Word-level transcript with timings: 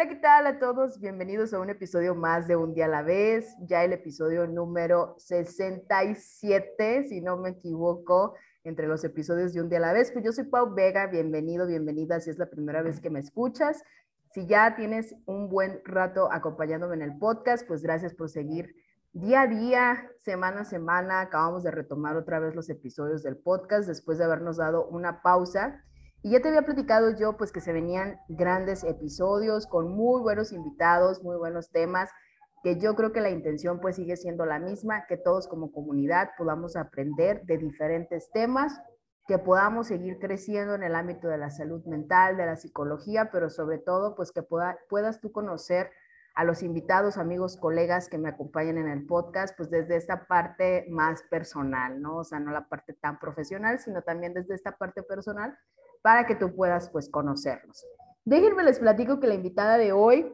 Hola, 0.00 0.08
¿qué 0.08 0.16
tal 0.16 0.46
a 0.46 0.58
todos? 0.58 0.98
Bienvenidos 0.98 1.52
a 1.52 1.60
un 1.60 1.68
episodio 1.68 2.14
más 2.14 2.48
de 2.48 2.56
Un 2.56 2.72
día 2.72 2.86
a 2.86 2.88
la 2.88 3.02
vez, 3.02 3.54
ya 3.60 3.84
el 3.84 3.92
episodio 3.92 4.46
número 4.46 5.14
67, 5.18 7.04
si 7.06 7.20
no 7.20 7.36
me 7.36 7.50
equivoco, 7.50 8.34
entre 8.64 8.86
los 8.86 9.04
episodios 9.04 9.52
de 9.52 9.60
Un 9.60 9.68
día 9.68 9.76
a 9.76 9.82
la 9.82 9.92
vez. 9.92 10.10
Pues 10.10 10.24
yo 10.24 10.32
soy 10.32 10.44
Pau 10.44 10.72
Vega, 10.72 11.06
bienvenido, 11.08 11.66
bienvenida 11.66 12.18
si 12.18 12.30
es 12.30 12.38
la 12.38 12.48
primera 12.48 12.80
vez 12.80 12.98
que 12.98 13.10
me 13.10 13.20
escuchas. 13.20 13.84
Si 14.30 14.46
ya 14.46 14.74
tienes 14.74 15.14
un 15.26 15.50
buen 15.50 15.82
rato 15.84 16.32
acompañándome 16.32 16.94
en 16.94 17.02
el 17.02 17.18
podcast, 17.18 17.66
pues 17.68 17.82
gracias 17.82 18.14
por 18.14 18.30
seguir 18.30 18.74
día 19.12 19.42
a 19.42 19.46
día, 19.48 20.10
semana 20.16 20.62
a 20.62 20.64
semana. 20.64 21.20
Acabamos 21.20 21.62
de 21.62 21.72
retomar 21.72 22.16
otra 22.16 22.38
vez 22.38 22.54
los 22.54 22.70
episodios 22.70 23.22
del 23.22 23.36
podcast 23.36 23.86
después 23.86 24.16
de 24.16 24.24
habernos 24.24 24.56
dado 24.56 24.86
una 24.86 25.20
pausa. 25.20 25.84
Y 26.22 26.32
ya 26.32 26.40
te 26.40 26.48
había 26.48 26.62
platicado 26.62 27.16
yo, 27.16 27.38
pues 27.38 27.50
que 27.50 27.62
se 27.62 27.72
venían 27.72 28.20
grandes 28.28 28.84
episodios 28.84 29.66
con 29.66 29.88
muy 29.88 30.20
buenos 30.20 30.52
invitados, 30.52 31.22
muy 31.22 31.36
buenos 31.36 31.70
temas, 31.70 32.10
que 32.62 32.78
yo 32.78 32.94
creo 32.94 33.12
que 33.12 33.22
la 33.22 33.30
intención 33.30 33.80
pues 33.80 33.96
sigue 33.96 34.18
siendo 34.18 34.44
la 34.44 34.58
misma, 34.58 35.06
que 35.06 35.16
todos 35.16 35.48
como 35.48 35.72
comunidad 35.72 36.28
podamos 36.36 36.76
aprender 36.76 37.42
de 37.46 37.56
diferentes 37.56 38.30
temas, 38.32 38.82
que 39.26 39.38
podamos 39.38 39.86
seguir 39.86 40.18
creciendo 40.18 40.74
en 40.74 40.82
el 40.82 40.94
ámbito 40.94 41.28
de 41.28 41.38
la 41.38 41.48
salud 41.48 41.82
mental, 41.86 42.36
de 42.36 42.44
la 42.44 42.56
psicología, 42.56 43.30
pero 43.32 43.48
sobre 43.48 43.78
todo 43.78 44.14
pues 44.14 44.30
que 44.30 44.42
pueda, 44.42 44.76
puedas 44.90 45.20
tú 45.20 45.32
conocer 45.32 45.90
a 46.34 46.44
los 46.44 46.62
invitados, 46.62 47.16
amigos, 47.16 47.56
colegas 47.56 48.10
que 48.10 48.18
me 48.18 48.28
acompañan 48.28 48.76
en 48.76 48.88
el 48.88 49.06
podcast, 49.06 49.56
pues 49.56 49.70
desde 49.70 49.96
esta 49.96 50.26
parte 50.26 50.86
más 50.90 51.22
personal, 51.30 52.00
¿no? 52.02 52.18
O 52.18 52.24
sea, 52.24 52.40
no 52.40 52.50
la 52.50 52.68
parte 52.68 52.92
tan 52.92 53.18
profesional, 53.18 53.78
sino 53.78 54.02
también 54.02 54.34
desde 54.34 54.54
esta 54.54 54.72
parte 54.72 55.02
personal 55.02 55.58
para 56.02 56.26
que 56.26 56.34
tú 56.34 56.54
puedas 56.54 56.90
pues 56.90 57.08
conocerlos. 57.08 57.84
Déjenme 58.24 58.62
les 58.62 58.78
platico 58.78 59.20
que 59.20 59.26
la 59.26 59.34
invitada 59.34 59.78
de 59.78 59.92
hoy, 59.92 60.32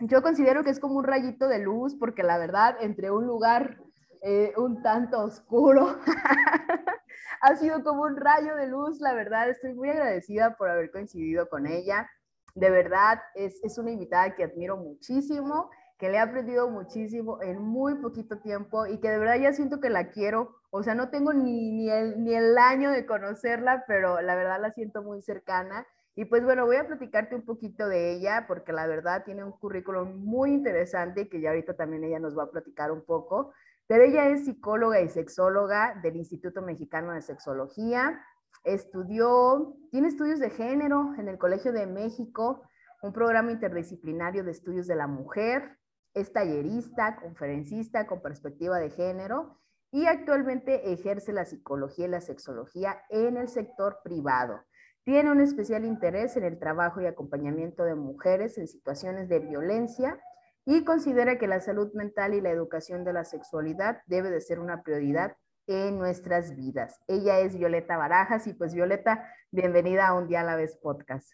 yo 0.00 0.22
considero 0.22 0.62
que 0.64 0.70
es 0.70 0.80
como 0.80 0.96
un 0.96 1.04
rayito 1.04 1.48
de 1.48 1.58
luz 1.58 1.96
porque 1.98 2.22
la 2.22 2.38
verdad 2.38 2.76
entre 2.80 3.10
un 3.10 3.26
lugar 3.26 3.78
eh, 4.22 4.52
un 4.56 4.82
tanto 4.82 5.22
oscuro 5.22 5.98
ha 7.40 7.56
sido 7.56 7.82
como 7.84 8.02
un 8.02 8.16
rayo 8.16 8.56
de 8.56 8.66
luz, 8.66 9.00
la 9.00 9.14
verdad 9.14 9.48
estoy 9.48 9.74
muy 9.74 9.88
agradecida 9.90 10.56
por 10.56 10.70
haber 10.70 10.90
coincidido 10.90 11.48
con 11.48 11.66
ella. 11.66 12.10
De 12.54 12.70
verdad 12.70 13.20
es, 13.34 13.62
es 13.62 13.78
una 13.78 13.90
invitada 13.90 14.34
que 14.34 14.44
admiro 14.44 14.76
muchísimo 14.76 15.70
que 15.98 16.10
le 16.10 16.16
he 16.16 16.20
aprendido 16.20 16.68
muchísimo 16.70 17.40
en 17.42 17.62
muy 17.62 17.94
poquito 17.96 18.38
tiempo 18.38 18.86
y 18.86 18.98
que 18.98 19.10
de 19.10 19.18
verdad 19.18 19.40
ya 19.40 19.52
siento 19.52 19.80
que 19.80 19.90
la 19.90 20.10
quiero. 20.10 20.56
O 20.76 20.82
sea, 20.82 20.94
no 20.94 21.08
tengo 21.08 21.32
ni, 21.32 21.72
ni, 21.72 21.90
el, 21.90 22.22
ni 22.22 22.34
el 22.34 22.58
año 22.58 22.90
de 22.90 23.06
conocerla, 23.06 23.84
pero 23.88 24.20
la 24.20 24.34
verdad 24.34 24.60
la 24.60 24.72
siento 24.72 25.02
muy 25.02 25.22
cercana. 25.22 25.86
Y 26.14 26.26
pues 26.26 26.44
bueno, 26.44 26.66
voy 26.66 26.76
a 26.76 26.86
platicarte 26.86 27.34
un 27.34 27.46
poquito 27.46 27.88
de 27.88 28.12
ella 28.12 28.44
porque 28.46 28.74
la 28.74 28.86
verdad 28.86 29.24
tiene 29.24 29.42
un 29.42 29.52
currículum 29.52 30.22
muy 30.22 30.52
interesante 30.52 31.30
que 31.30 31.40
ya 31.40 31.48
ahorita 31.48 31.76
también 31.76 32.04
ella 32.04 32.18
nos 32.18 32.36
va 32.36 32.44
a 32.44 32.50
platicar 32.50 32.92
un 32.92 33.02
poco. 33.06 33.54
Pero 33.86 34.04
ella 34.04 34.28
es 34.28 34.44
psicóloga 34.44 35.00
y 35.00 35.08
sexóloga 35.08 35.98
del 36.02 36.16
Instituto 36.16 36.60
Mexicano 36.60 37.12
de 37.12 37.22
Sexología. 37.22 38.20
Estudió, 38.62 39.76
tiene 39.90 40.08
estudios 40.08 40.40
de 40.40 40.50
género 40.50 41.14
en 41.16 41.28
el 41.28 41.38
Colegio 41.38 41.72
de 41.72 41.86
México, 41.86 42.62
un 43.00 43.14
programa 43.14 43.52
interdisciplinario 43.52 44.44
de 44.44 44.50
estudios 44.50 44.86
de 44.86 44.96
la 44.96 45.06
mujer, 45.06 45.78
es 46.12 46.32
tallerista, 46.32 47.16
conferencista 47.16 48.06
con 48.06 48.20
perspectiva 48.20 48.78
de 48.78 48.90
género 48.90 49.58
y 49.92 50.06
actualmente 50.06 50.92
ejerce 50.92 51.32
la 51.32 51.44
psicología 51.44 52.06
y 52.06 52.10
la 52.10 52.20
sexología 52.20 53.02
en 53.10 53.36
el 53.36 53.48
sector 53.48 54.00
privado. 54.02 54.62
Tiene 55.04 55.30
un 55.30 55.40
especial 55.40 55.84
interés 55.84 56.36
en 56.36 56.44
el 56.44 56.58
trabajo 56.58 57.00
y 57.00 57.06
acompañamiento 57.06 57.84
de 57.84 57.94
mujeres 57.94 58.58
en 58.58 58.66
situaciones 58.66 59.28
de 59.28 59.38
violencia 59.38 60.20
y 60.64 60.84
considera 60.84 61.38
que 61.38 61.46
la 61.46 61.60
salud 61.60 61.92
mental 61.94 62.34
y 62.34 62.40
la 62.40 62.50
educación 62.50 63.04
de 63.04 63.12
la 63.12 63.24
sexualidad 63.24 64.02
debe 64.06 64.30
de 64.30 64.40
ser 64.40 64.58
una 64.58 64.82
prioridad 64.82 65.36
en 65.68 65.98
nuestras 65.98 66.56
vidas. 66.56 67.00
Ella 67.06 67.38
es 67.40 67.56
Violeta 67.56 67.96
Barajas 67.96 68.46
y 68.46 68.52
pues 68.52 68.74
Violeta, 68.74 69.28
bienvenida 69.50 70.08
a 70.08 70.14
Un 70.14 70.26
Día 70.26 70.40
a 70.40 70.44
la 70.44 70.56
Vez 70.56 70.76
podcast. 70.76 71.30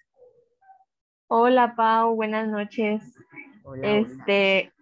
Hola 1.28 1.74
Pau, 1.76 2.14
buenas 2.14 2.46
noches 2.48 3.02
este, 3.82 4.72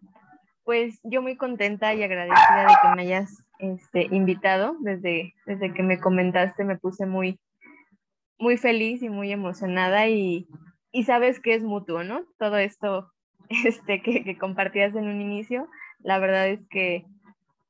pues 0.65 1.01
yo 1.03 1.23
muy 1.23 1.37
contenta 1.37 1.95
y 1.95 2.03
agradecida 2.03 2.63
de 2.63 2.75
que 2.83 2.97
me 2.97 3.03
hayas 3.03 3.45
este, 3.61 4.09
invitado. 4.11 4.77
Desde, 4.81 5.35
desde 5.47 5.73
que 5.73 5.83
me 5.83 6.01
comentaste 6.01 6.65
me 6.65 6.79
puse 6.79 7.07
muy, 7.07 7.41
muy 8.39 8.57
feliz 8.57 9.03
y 9.03 9.09
muy 9.09 9.33
emocionada 9.33 10.09
y, 10.09 10.49
y 10.93 11.05
sabes 11.05 11.41
que 11.41 11.55
es 11.55 11.63
mutuo, 11.63 12.05
¿no? 12.05 12.25
Todo 12.39 12.59
esto 12.59 13.11
este, 13.49 14.03
que, 14.03 14.25
que 14.25 14.39
compartías 14.39 14.95
en 14.95 15.09
un 15.09 15.21
inicio, 15.21 15.69
la 15.99 16.19
verdad 16.19 16.49
es 16.49 16.67
que 16.69 17.05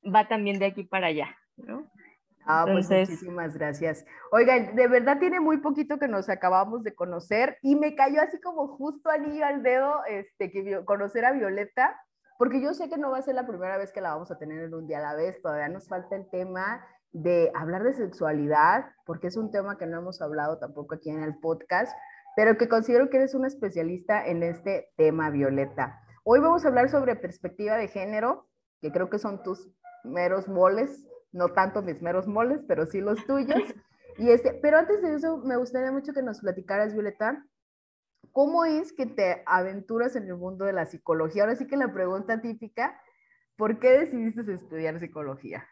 va 0.04 0.28
también 0.28 0.58
de 0.58 0.66
aquí 0.66 0.84
para 0.84 1.08
allá, 1.08 1.36
¿no? 1.56 1.90
Ah, 2.46 2.64
pues 2.66 2.90
muchísimas 2.90 3.56
gracias. 3.56 4.04
Oigan, 4.32 4.74
de 4.74 4.88
verdad 4.88 5.18
tiene 5.18 5.40
muy 5.40 5.58
poquito 5.58 5.98
que 5.98 6.08
nos 6.08 6.28
acabamos 6.28 6.82
de 6.82 6.94
conocer 6.94 7.58
y 7.62 7.76
me 7.76 7.94
cayó 7.94 8.20
así 8.22 8.40
como 8.40 8.66
justo 8.68 9.10
anillo 9.10 9.44
al 9.44 9.62
dedo 9.62 10.04
este, 10.06 10.50
que 10.50 10.84
conocer 10.84 11.24
a 11.24 11.32
Violeta, 11.32 12.00
porque 12.40 12.62
yo 12.62 12.72
sé 12.72 12.88
que 12.88 12.96
no 12.96 13.10
va 13.10 13.18
a 13.18 13.22
ser 13.22 13.34
la 13.34 13.46
primera 13.46 13.76
vez 13.76 13.92
que 13.92 14.00
la 14.00 14.14
vamos 14.14 14.30
a 14.30 14.38
tener 14.38 14.64
en 14.64 14.72
un 14.72 14.86
día 14.86 14.96
a 14.96 15.02
la 15.02 15.14
vez, 15.14 15.42
todavía 15.42 15.68
nos 15.68 15.86
falta 15.86 16.16
el 16.16 16.26
tema 16.30 16.82
de 17.12 17.52
hablar 17.54 17.82
de 17.82 17.92
sexualidad, 17.92 18.86
porque 19.04 19.26
es 19.26 19.36
un 19.36 19.50
tema 19.50 19.76
que 19.76 19.84
no 19.84 19.98
hemos 19.98 20.22
hablado 20.22 20.58
tampoco 20.58 20.94
aquí 20.94 21.10
en 21.10 21.22
el 21.22 21.38
podcast, 21.38 21.94
pero 22.36 22.56
que 22.56 22.66
considero 22.66 23.10
que 23.10 23.18
eres 23.18 23.34
una 23.34 23.46
especialista 23.46 24.26
en 24.26 24.42
este 24.42 24.88
tema, 24.96 25.28
Violeta. 25.28 26.00
Hoy 26.24 26.40
vamos 26.40 26.64
a 26.64 26.68
hablar 26.68 26.88
sobre 26.88 27.14
perspectiva 27.14 27.76
de 27.76 27.88
género, 27.88 28.48
que 28.80 28.90
creo 28.90 29.10
que 29.10 29.18
son 29.18 29.42
tus 29.42 29.68
meros 30.02 30.48
moles, 30.48 31.06
no 31.32 31.50
tanto 31.50 31.82
mis 31.82 32.00
meros 32.00 32.26
moles, 32.26 32.62
pero 32.66 32.86
sí 32.86 33.02
los 33.02 33.22
tuyos. 33.26 33.60
Y 34.18 34.30
este, 34.30 34.52
pero 34.52 34.76
antes 34.76 35.00
de 35.02 35.14
eso, 35.14 35.38
me 35.38 35.56
gustaría 35.56 35.92
mucho 35.92 36.12
que 36.12 36.22
nos 36.22 36.40
platicaras, 36.40 36.92
Violeta, 36.92 37.42
¿cómo 38.32 38.64
es 38.64 38.92
que 38.92 39.06
te 39.06 39.42
aventuras 39.47 40.16
en 40.16 40.25
el 40.25 40.36
mundo 40.36 40.64
de 40.64 40.72
la 40.72 40.86
psicología? 40.86 41.42
Ahora 41.42 41.56
sí 41.56 41.66
que 41.66 41.76
la 41.76 41.92
pregunta 41.92 42.41
típica, 42.41 43.00
¿por 43.56 43.78
qué 43.78 43.91
decidiste 43.91 44.53
estudiar 44.53 44.98
psicología? 45.00 45.66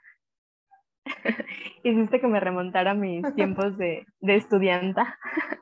Hiciste 1.82 2.20
que 2.20 2.26
me 2.26 2.40
remontara 2.40 2.92
a 2.92 2.94
mis 2.94 3.34
tiempos 3.34 3.76
de, 3.78 4.06
de 4.20 4.36
estudianta. 4.36 5.18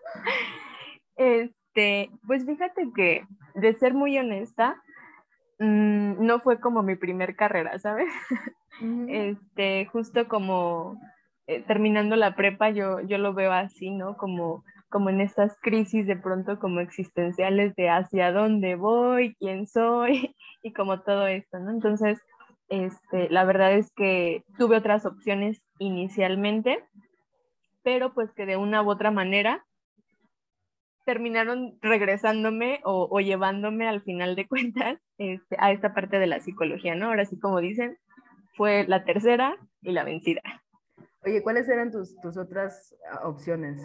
Este, 1.19 2.11
pues 2.27 2.45
fíjate 2.45 2.91
que, 2.95 3.27
de 3.55 3.73
ser 3.75 3.95
muy 3.95 4.19
honesta, 4.19 4.83
mm, 5.59 6.27
no 6.27 6.41
fue 6.41 6.61
como 6.61 6.83
mi 6.83 6.95
primer 6.97 7.37
carrera, 7.37 7.79
¿sabes? 7.79 8.13
Este, 9.09 9.87
justo 9.87 10.29
como 10.29 11.01
eh, 11.47 11.63
terminando 11.63 12.15
la 12.15 12.37
prepa, 12.37 12.69
yo, 12.69 13.01
yo 13.01 13.17
lo 13.17 13.33
veo 13.33 13.53
así, 13.53 13.91
¿no? 13.91 14.19
Como, 14.19 14.65
como 14.97 15.11
en 15.11 15.21
estas 15.21 15.55
crisis 15.61 16.07
de 16.07 16.17
pronto 16.17 16.59
como 16.59 16.81
existenciales 16.81 17.77
de 17.77 17.91
hacia 17.91 18.33
dónde 18.33 18.77
voy, 18.77 19.35
quién 19.35 19.67
soy 19.67 20.35
y 20.63 20.73
como 20.73 21.03
todo 21.03 21.27
esto, 21.27 21.59
¿no? 21.59 21.71
Entonces, 21.71 22.19
este, 22.71 23.29
la 23.29 23.45
verdad 23.45 23.75
es 23.75 23.93
que 23.93 24.43
tuve 24.57 24.79
otras 24.79 25.05
opciones 25.05 25.63
inicialmente, 25.79 26.83
pero 27.83 28.15
pues 28.15 28.33
que 28.33 28.47
de 28.47 28.57
una 28.57 28.83
u 28.83 28.89
otra 28.89 29.11
manera 29.11 29.67
terminaron 31.05 31.77
regresándome 31.83 32.81
o, 32.83 33.07
o 33.11 33.21
llevándome 33.21 33.87
al 33.87 34.01
final 34.01 34.35
de 34.35 34.49
cuentas 34.49 34.99
este, 35.19 35.57
a 35.59 35.73
esta 35.73 35.93
parte 35.93 36.19
de 36.19 36.27
la 36.27 36.41
psicología, 36.41 36.95
¿no? 36.95 37.09
Ahora 37.09 37.27
sí, 37.27 37.39
como 37.39 37.61
dicen, 37.61 37.99
fue 38.55 38.87
la 38.89 39.05
tercera 39.05 39.59
y 39.83 39.93
la 39.93 40.05
vencida. 40.05 40.41
Oye, 41.23 41.43
¿cuáles 41.43 41.69
eran 41.69 41.91
tus, 41.91 42.19
tus 42.23 42.39
otras 42.39 42.97
ah, 43.13 43.29
opciones? 43.29 43.79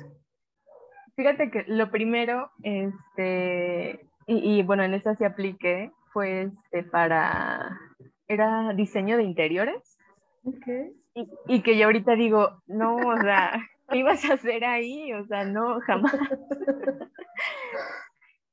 Fíjate 1.16 1.52
que 1.52 1.66
lo 1.68 1.92
primero, 1.92 2.52
este, 2.64 4.08
y, 4.28 4.64
bueno, 4.64 4.84
en 4.84 4.94
esa 4.94 5.16
sí 5.16 5.26
apliqué, 5.26 5.92
fue 6.14 6.44
este, 6.44 6.84
para, 6.84 7.78
era 8.28 8.74
diseño 8.74 9.18
de 9.18 9.24
interiores. 9.24 9.98
Okay. 10.44 10.94
Y, 11.14 11.30
y, 11.48 11.62
que 11.62 11.78
yo 11.78 11.86
ahorita 11.86 12.16
digo, 12.16 12.62
no, 12.68 12.96
o 12.96 13.18
sea, 13.22 13.52
¿qué 13.90 13.98
ibas 13.98 14.24
a 14.26 14.34
hacer 14.34 14.64
ahí? 14.64 15.14
O 15.14 15.26
sea, 15.26 15.44
no, 15.44 15.80
jamás. 15.82 16.16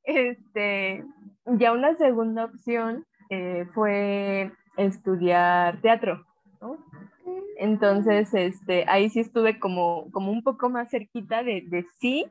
este, 0.05 1.05
ya 1.47 1.73
una 1.73 1.95
segunda 1.97 2.47
opción 2.47 3.07
eh, 3.31 3.67
fue 3.73 4.51
estudiar 4.77 5.81
teatro. 5.81 6.25
Entonces, 7.59 8.33
este, 8.35 8.85
ahí 8.89 9.11
sí 9.11 9.21
estuve 9.21 9.59
como, 9.59 10.11
como 10.13 10.31
un 10.31 10.43
poco 10.43 10.71
más 10.71 10.91
cerquita 10.91 11.43
de, 11.43 11.65
de 11.67 11.85
sí, 11.99 12.27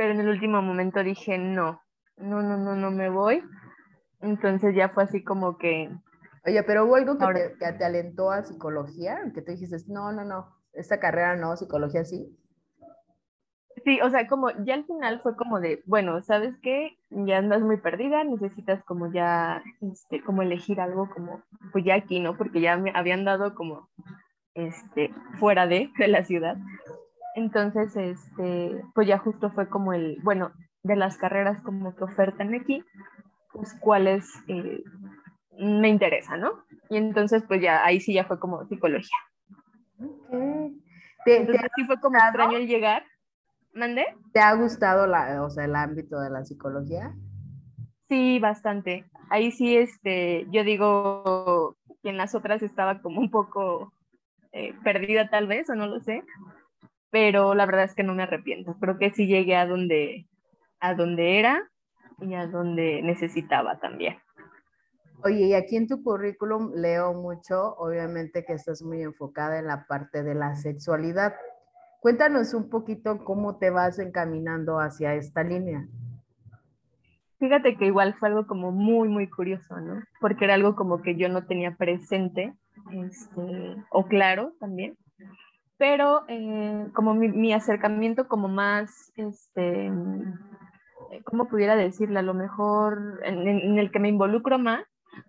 pero 0.00 0.14
en 0.14 0.20
el 0.20 0.30
último 0.30 0.62
momento 0.62 1.04
dije, 1.04 1.36
no, 1.36 1.82
no, 2.16 2.40
no, 2.40 2.56
no, 2.56 2.74
no 2.74 2.90
me 2.90 3.10
voy. 3.10 3.44
Entonces 4.22 4.74
ya 4.74 4.88
fue 4.88 5.02
así 5.02 5.22
como 5.22 5.58
que... 5.58 5.94
Oye, 6.46 6.62
pero 6.62 6.86
hubo 6.86 6.96
algo 6.96 7.18
que, 7.18 7.26
te, 7.26 7.58
que 7.58 7.72
te, 7.74 7.84
alentó 7.84 8.30
a 8.30 8.42
psicología, 8.42 9.20
que 9.34 9.42
te 9.42 9.52
dijiste, 9.52 9.76
no, 9.88 10.10
no, 10.10 10.24
no, 10.24 10.56
esta 10.72 10.98
carrera 10.98 11.36
no, 11.36 11.54
psicología 11.54 12.06
sí. 12.06 12.34
Sí, 13.84 14.00
o 14.00 14.08
sea, 14.08 14.26
como 14.26 14.48
ya 14.64 14.72
al 14.72 14.86
final 14.86 15.20
fue 15.20 15.36
como 15.36 15.60
de, 15.60 15.82
bueno, 15.84 16.22
¿sabes 16.22 16.54
qué? 16.62 16.96
Ya 17.10 17.36
andas 17.36 17.60
muy 17.60 17.76
perdida, 17.76 18.24
necesitas 18.24 18.82
como 18.84 19.12
ya, 19.12 19.62
este, 19.82 20.22
como 20.22 20.40
elegir 20.40 20.80
algo 20.80 21.10
como, 21.10 21.42
pues 21.72 21.84
ya 21.84 21.96
aquí, 21.96 22.20
¿no? 22.20 22.38
Porque 22.38 22.62
ya 22.62 22.78
me 22.78 22.90
habían 22.94 23.26
dado 23.26 23.54
como, 23.54 23.90
este, 24.54 25.12
fuera 25.38 25.66
de, 25.66 25.90
de 25.98 26.08
la 26.08 26.24
ciudad. 26.24 26.56
Entonces, 27.34 27.96
este, 27.96 28.82
pues 28.94 29.06
ya 29.06 29.18
justo 29.18 29.50
fue 29.50 29.68
como 29.68 29.92
el, 29.92 30.18
bueno, 30.22 30.52
de 30.82 30.96
las 30.96 31.16
carreras 31.16 31.60
como 31.62 31.94
que 31.94 32.04
ofertan 32.04 32.54
aquí, 32.54 32.82
pues 33.52 33.74
cuáles 33.80 34.26
eh, 34.48 34.82
me 35.58 35.88
interesan, 35.88 36.40
¿no? 36.40 36.64
Y 36.88 36.96
entonces, 36.96 37.44
pues 37.46 37.60
ya, 37.60 37.84
ahí 37.84 38.00
sí 38.00 38.14
ya 38.14 38.24
fue 38.24 38.38
como 38.38 38.64
psicología. 38.66 39.16
Okay. 39.98 41.38
entonces 41.38 41.70
sí 41.76 41.84
fue 41.84 42.00
como 42.00 42.16
extraño 42.16 42.56
el 42.56 42.66
llegar. 42.66 43.04
¿Mande? 43.72 44.04
¿Te 44.32 44.40
ha 44.40 44.52
gustado 44.54 45.06
la, 45.06 45.42
o 45.44 45.50
sea, 45.50 45.64
el 45.64 45.76
ámbito 45.76 46.20
de 46.20 46.30
la 46.30 46.44
psicología? 46.44 47.14
Sí, 48.08 48.40
bastante. 48.40 49.04
Ahí 49.28 49.52
sí, 49.52 49.76
este, 49.76 50.46
yo 50.50 50.64
digo 50.64 51.76
que 52.02 52.10
en 52.10 52.16
las 52.16 52.34
otras 52.34 52.62
estaba 52.62 53.00
como 53.00 53.20
un 53.20 53.30
poco 53.30 53.92
eh, 54.50 54.74
perdida 54.82 55.30
tal 55.30 55.46
vez, 55.46 55.70
o 55.70 55.76
no 55.76 55.86
lo 55.86 56.00
sé, 56.00 56.24
pero 57.10 57.54
la 57.54 57.66
verdad 57.66 57.84
es 57.84 57.94
que 57.94 58.02
no 58.02 58.14
me 58.14 58.22
arrepiento. 58.22 58.76
Creo 58.80 58.98
que 58.98 59.10
sí 59.10 59.26
llegué 59.26 59.56
a 59.56 59.66
donde, 59.66 60.26
a 60.80 60.94
donde 60.94 61.38
era 61.38 61.70
y 62.20 62.34
a 62.34 62.46
donde 62.46 63.02
necesitaba 63.02 63.78
también. 63.80 64.16
Oye, 65.22 65.48
y 65.48 65.54
aquí 65.54 65.76
en 65.76 65.86
tu 65.86 66.02
currículum 66.02 66.72
leo 66.74 67.12
mucho, 67.12 67.74
obviamente 67.76 68.44
que 68.44 68.54
estás 68.54 68.82
muy 68.82 69.02
enfocada 69.02 69.58
en 69.58 69.66
la 69.66 69.86
parte 69.86 70.22
de 70.22 70.34
la 70.34 70.54
sexualidad. 70.54 71.34
Cuéntanos 72.00 72.54
un 72.54 72.70
poquito 72.70 73.22
cómo 73.24 73.58
te 73.58 73.68
vas 73.68 73.98
encaminando 73.98 74.80
hacia 74.80 75.14
esta 75.14 75.42
línea. 75.42 75.86
Fíjate 77.38 77.76
que 77.76 77.86
igual 77.86 78.14
fue 78.14 78.28
algo 78.28 78.46
como 78.46 78.72
muy, 78.72 79.08
muy 79.08 79.28
curioso, 79.28 79.78
¿no? 79.80 80.02
Porque 80.20 80.44
era 80.44 80.54
algo 80.54 80.74
como 80.74 81.02
que 81.02 81.16
yo 81.16 81.28
no 81.28 81.46
tenía 81.46 81.74
presente, 81.76 82.54
este, 82.92 83.76
o 83.90 84.06
claro 84.06 84.52
también, 84.58 84.96
pero 85.80 86.24
eh, 86.28 86.88
como 86.92 87.14
mi, 87.14 87.28
mi, 87.28 87.54
acercamiento 87.54 88.28
como 88.28 88.48
más, 88.48 89.10
este, 89.16 89.90
¿cómo 91.24 91.48
pudiera 91.48 91.74
decirle? 91.74 92.18
A 92.18 92.22
lo 92.22 92.34
mejor 92.34 93.18
en, 93.24 93.48
en, 93.48 93.78
el 93.78 93.90
que 93.90 93.98
me 93.98 94.10
involucro 94.10 94.58
más 94.58 94.84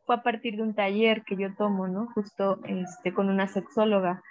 fue 0.05 0.15
a 0.15 0.23
partir 0.23 0.57
de 0.57 0.63
un 0.63 0.75
taller 0.75 1.23
que 1.23 1.37
yo 1.37 1.55
tomo, 1.55 1.87
¿no? 1.87 2.07
Justo 2.13 2.59
este, 2.65 3.13
con 3.13 3.29
una 3.29 3.47
sexóloga. 3.47 4.21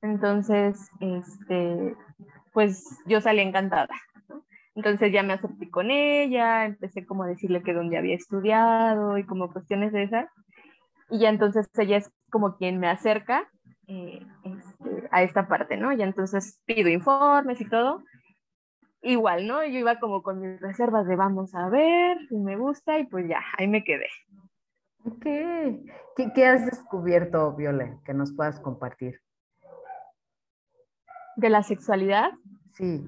Entonces, 0.00 0.90
este, 1.00 1.96
pues 2.52 3.00
yo 3.06 3.20
salí 3.20 3.40
encantada. 3.40 3.92
Entonces 4.76 5.12
ya 5.12 5.24
me 5.24 5.32
acerqué 5.32 5.70
con 5.70 5.90
ella, 5.90 6.66
empecé 6.66 7.04
como 7.04 7.24
a 7.24 7.26
decirle 7.26 7.64
que 7.64 7.74
dónde 7.74 7.98
había 7.98 8.14
estudiado 8.14 9.18
y 9.18 9.26
como 9.26 9.52
cuestiones 9.52 9.92
de 9.92 10.04
esas. 10.04 10.28
Y 11.10 11.18
ya 11.18 11.30
entonces 11.30 11.68
ella 11.76 11.96
es 11.96 12.12
como 12.30 12.56
quien 12.58 12.78
me 12.78 12.86
acerca 12.86 13.48
eh, 13.86 14.26
este, 14.44 15.08
a 15.10 15.22
esta 15.22 15.48
parte, 15.48 15.76
¿no? 15.76 15.92
Y 15.92 16.02
entonces 16.02 16.60
pido 16.64 16.88
informes 16.88 17.60
y 17.60 17.68
todo. 17.68 18.02
Igual, 19.02 19.46
¿no? 19.46 19.62
Yo 19.64 19.78
iba 19.78 20.00
como 20.00 20.22
con 20.22 20.40
mis 20.40 20.60
reservas 20.60 21.06
de 21.06 21.16
vamos 21.16 21.54
a 21.54 21.68
ver 21.68 22.18
si 22.28 22.36
me 22.36 22.56
gusta 22.56 22.98
y 22.98 23.06
pues 23.06 23.28
ya, 23.28 23.40
ahí 23.58 23.68
me 23.68 23.84
quedé. 23.84 24.08
Ok. 25.04 25.24
¿Qué, 26.16 26.32
qué 26.34 26.46
has 26.46 26.64
descubierto, 26.64 27.54
Viole, 27.54 27.98
que 28.06 28.14
nos 28.14 28.32
puedas 28.32 28.58
compartir? 28.60 29.20
¿De 31.36 31.50
la 31.50 31.62
sexualidad? 31.62 32.30
Sí. 32.72 33.06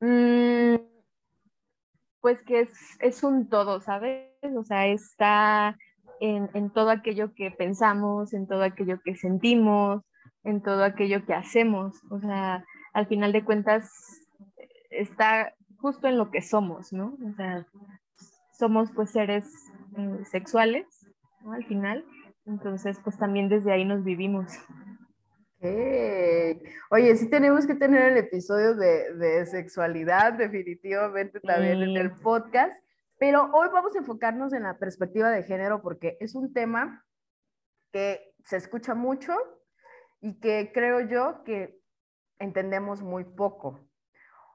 Mm, 0.00 0.76
pues 2.20 2.42
que 2.42 2.60
es, 2.60 2.72
es 3.00 3.22
un 3.22 3.48
todo, 3.48 3.80
¿sabes? 3.80 4.30
O 4.56 4.64
sea, 4.64 4.86
está 4.88 5.76
en, 6.20 6.50
en, 6.54 6.70
todo 6.70 6.90
aquello 6.90 7.34
que 7.34 7.50
pensamos, 7.50 8.32
en 8.32 8.46
todo 8.46 8.62
aquello 8.62 9.00
que 9.04 9.16
sentimos, 9.16 10.02
en 10.44 10.62
todo 10.62 10.84
aquello 10.84 11.24
que 11.24 11.34
hacemos. 11.34 12.00
O 12.10 12.20
sea, 12.20 12.64
al 12.92 13.06
final 13.06 13.32
de 13.32 13.44
cuentas 13.44 13.90
está 14.90 15.54
justo 15.78 16.08
en 16.08 16.18
lo 16.18 16.30
que 16.30 16.42
somos, 16.42 16.92
¿no? 16.92 17.16
O 17.24 17.32
sea, 17.36 17.66
somos 18.52 18.90
pues 18.92 19.10
seres 19.10 19.44
eh, 19.96 20.24
sexuales, 20.24 20.86
¿no? 21.42 21.52
Al 21.52 21.64
final. 21.64 22.04
Entonces, 22.46 22.98
pues 23.04 23.18
también 23.18 23.48
desde 23.48 23.72
ahí 23.72 23.84
nos 23.84 24.04
vivimos. 24.04 24.52
Okay. 25.58 26.60
Oye, 26.90 27.16
sí 27.16 27.28
tenemos 27.28 27.66
que 27.66 27.74
tener 27.74 28.12
el 28.12 28.18
episodio 28.18 28.74
de, 28.74 29.14
de 29.14 29.44
sexualidad, 29.46 30.34
definitivamente 30.34 31.40
también 31.40 31.78
sí. 31.78 31.84
en 31.84 31.96
el 31.96 32.12
podcast. 32.12 32.82
Pero 33.18 33.50
hoy 33.52 33.68
vamos 33.72 33.94
a 33.94 33.98
enfocarnos 33.98 34.52
en 34.52 34.62
la 34.62 34.78
perspectiva 34.78 35.30
de 35.30 35.42
género 35.42 35.82
porque 35.82 36.16
es 36.20 36.34
un 36.34 36.52
tema 36.52 37.04
que 37.92 38.32
se 38.44 38.56
escucha 38.56 38.94
mucho 38.94 39.34
y 40.20 40.38
que 40.40 40.70
creo 40.72 41.00
yo 41.00 41.42
que 41.44 41.80
entendemos 42.38 43.02
muy 43.02 43.24
poco. 43.24 43.80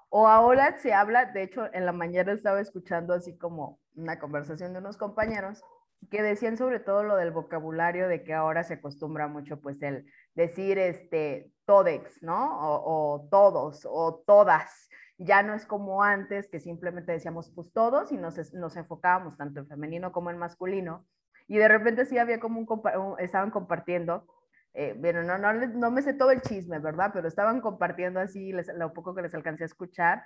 O 0.09 0.27
ahora 0.27 0.77
se 0.77 0.93
habla, 0.93 1.25
de 1.25 1.43
hecho, 1.43 1.73
en 1.73 1.85
la 1.85 1.91
mañana 1.91 2.31
estaba 2.31 2.61
escuchando 2.61 3.13
así 3.13 3.37
como 3.37 3.79
una 3.95 4.19
conversación 4.19 4.71
de 4.71 4.79
unos 4.79 4.95
compañeros 4.95 5.61
que 6.09 6.21
decían 6.21 6.57
sobre 6.57 6.79
todo 6.79 7.03
lo 7.03 7.15
del 7.15 7.31
vocabulario 7.31 8.07
de 8.07 8.23
que 8.23 8.33
ahora 8.33 8.63
se 8.63 8.75
acostumbra 8.75 9.27
mucho 9.27 9.59
pues 9.59 9.81
el 9.81 10.05
decir 10.35 10.77
este 10.77 11.51
todex, 11.65 12.21
¿no? 12.21 12.59
O, 12.59 13.15
o 13.15 13.27
todos 13.29 13.87
o 13.89 14.23
todas 14.25 14.89
ya 15.17 15.43
no 15.43 15.53
es 15.53 15.65
como 15.65 16.03
antes, 16.03 16.47
que 16.47 16.59
simplemente 16.59 17.11
decíamos 17.11 17.51
pues 17.53 17.71
todos 17.71 18.11
y 18.11 18.17
nos, 18.17 18.53
nos 18.53 18.75
enfocábamos 18.75 19.37
tanto 19.37 19.59
en 19.59 19.67
femenino 19.67 20.11
como 20.11 20.31
en 20.31 20.37
masculino. 20.37 21.05
Y 21.47 21.57
de 21.57 21.67
repente 21.67 22.05
sí 22.05 22.17
había 22.17 22.39
como 22.39 22.59
un, 22.59 23.19
estaban 23.19 23.51
compartiendo, 23.51 24.25
eh, 24.73 24.95
bueno, 24.97 25.23
no, 25.23 25.37
no, 25.37 25.53
no 25.53 25.91
me 25.91 26.01
sé 26.01 26.13
todo 26.13 26.31
el 26.31 26.41
chisme, 26.41 26.79
¿verdad? 26.79 27.11
Pero 27.13 27.27
estaban 27.27 27.61
compartiendo 27.61 28.19
así 28.19 28.51
lo 28.53 28.93
poco 28.93 29.13
que 29.13 29.21
les 29.21 29.35
alcancé 29.35 29.63
a 29.63 29.67
escuchar, 29.67 30.23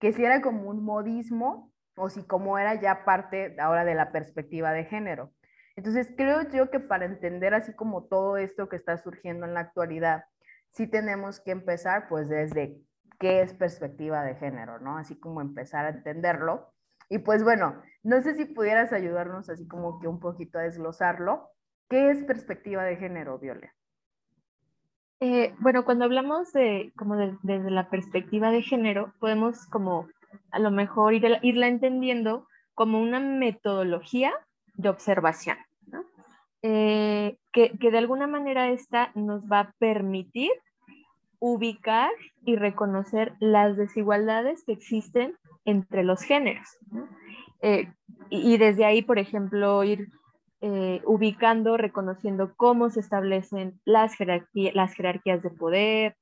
que 0.00 0.12
si 0.12 0.24
era 0.24 0.40
como 0.40 0.68
un 0.68 0.84
modismo 0.84 1.72
o 1.96 2.08
si 2.08 2.24
como 2.24 2.58
era 2.58 2.80
ya 2.80 3.04
parte 3.04 3.56
ahora 3.60 3.84
de 3.84 3.94
la 3.94 4.10
perspectiva 4.10 4.72
de 4.72 4.84
género. 4.84 5.32
Entonces 5.76 6.12
creo 6.16 6.42
yo 6.50 6.70
que 6.70 6.80
para 6.80 7.04
entender 7.04 7.54
así 7.54 7.74
como 7.74 8.04
todo 8.04 8.36
esto 8.36 8.68
que 8.68 8.76
está 8.76 8.96
surgiendo 8.96 9.46
en 9.46 9.54
la 9.54 9.60
actualidad, 9.60 10.24
sí 10.70 10.86
tenemos 10.86 11.40
que 11.40 11.52
empezar 11.52 12.08
pues 12.08 12.28
desde 12.28 12.80
qué 13.24 13.40
es 13.40 13.54
perspectiva 13.54 14.22
de 14.22 14.34
género, 14.34 14.80
¿no? 14.80 14.98
Así 14.98 15.18
como 15.18 15.40
empezar 15.40 15.86
a 15.86 15.88
entenderlo. 15.88 16.68
Y 17.08 17.20
pues 17.20 17.42
bueno, 17.42 17.82
no 18.02 18.20
sé 18.20 18.34
si 18.34 18.44
pudieras 18.44 18.92
ayudarnos 18.92 19.48
así 19.48 19.66
como 19.66 19.98
que 19.98 20.08
un 20.08 20.20
poquito 20.20 20.58
a 20.58 20.62
desglosarlo. 20.64 21.48
¿Qué 21.88 22.10
es 22.10 22.22
perspectiva 22.24 22.84
de 22.84 22.96
género, 22.96 23.38
Viole? 23.38 23.72
Eh, 25.20 25.54
bueno, 25.58 25.86
cuando 25.86 26.04
hablamos 26.04 26.52
de 26.52 26.92
como 26.98 27.16
de, 27.16 27.34
desde 27.42 27.70
la 27.70 27.88
perspectiva 27.88 28.50
de 28.50 28.60
género, 28.60 29.14
podemos 29.20 29.64
como 29.68 30.06
a 30.50 30.58
lo 30.58 30.70
mejor 30.70 31.14
ir, 31.14 31.24
irla 31.40 31.68
entendiendo 31.68 32.46
como 32.74 33.00
una 33.00 33.20
metodología 33.20 34.34
de 34.74 34.90
observación, 34.90 35.56
¿no? 35.86 36.04
eh, 36.60 37.38
que, 37.54 37.70
que 37.78 37.90
de 37.90 37.98
alguna 37.98 38.26
manera 38.26 38.68
esta 38.68 39.12
nos 39.14 39.50
va 39.50 39.60
a 39.60 39.72
permitir 39.78 40.50
ubicar 41.46 42.10
y 42.46 42.56
reconocer 42.56 43.34
las 43.38 43.76
desigualdades 43.76 44.64
que 44.64 44.72
existen 44.72 45.36
entre 45.66 46.02
los 46.02 46.22
géneros. 46.22 46.66
¿no? 46.90 47.06
Eh, 47.60 47.92
y, 48.30 48.56
desde 48.56 48.86
ahí, 48.86 49.02
por 49.02 49.18
ejemplo, 49.18 49.84
ir 49.84 50.08
eh, 50.62 51.02
ubicando, 51.04 51.76
reconociendo 51.76 52.54
cómo 52.56 52.88
se 52.88 53.00
establecen 53.00 53.78
las, 53.84 54.14
jerarquía, 54.14 54.70
las 54.72 54.94
jerarquías 54.94 55.42
de 55.42 55.50
poder, 55.50 56.16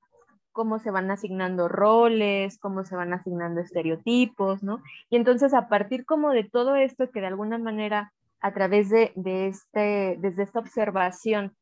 cómo 0.50 0.81
se 0.81 0.91
van 0.91 1.09
asignando 1.12 1.69
roles, 1.69 2.59
cómo 2.59 2.83
se 2.83 2.97
van 2.97 3.12
asignando 3.12 3.61
estereotipos, 3.61 4.64
¿no? 4.64 4.83
Y 5.09 5.14
entonces 5.14 5.55
a 5.55 5.69
partir 5.69 6.05
como 6.05 6.31
de 6.31 6.43
todo 6.43 6.75
esto 6.75 7.12
que 7.12 7.21
de 7.21 7.29
alguna 7.29 7.59
manera 7.59 8.12
a 8.41 8.52
través 8.52 8.91
de, 8.91 9.12
de 9.14 9.47
este, 9.47 10.17
desde 10.19 10.43
esta 10.43 10.59
observación 10.59 11.55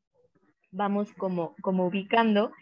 vamos 0.73 1.13
como, 1.15 1.55
como 1.63 1.87
ubicando, 1.87 2.53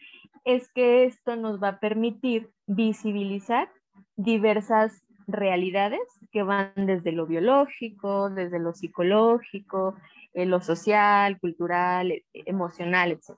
es 0.48 0.70
que 0.70 1.04
esto 1.04 1.36
nos 1.36 1.62
va 1.62 1.68
a 1.68 1.78
permitir 1.78 2.50
visibilizar 2.66 3.70
diversas 4.16 5.02
realidades 5.26 6.00
que 6.32 6.42
van 6.42 6.72
desde 6.74 7.12
lo 7.12 7.26
biológico, 7.26 8.30
desde 8.30 8.58
lo 8.58 8.72
psicológico, 8.72 9.94
eh, 10.32 10.46
lo 10.46 10.62
social, 10.62 11.38
cultural, 11.38 12.12
e, 12.12 12.24
emocional, 12.32 13.12
etc. 13.12 13.36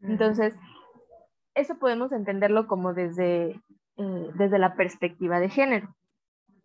Entonces, 0.00 0.54
eso 1.54 1.78
podemos 1.78 2.10
entenderlo 2.12 2.66
como 2.66 2.94
desde, 2.94 3.60
eh, 3.98 4.30
desde 4.36 4.58
la 4.58 4.74
perspectiva 4.74 5.38
de 5.38 5.50
género. 5.50 5.94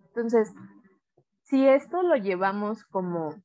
Entonces, 0.08 0.54
si 1.44 1.68
esto 1.68 2.04
lo 2.04 2.16
llevamos 2.16 2.86
como, 2.86 3.36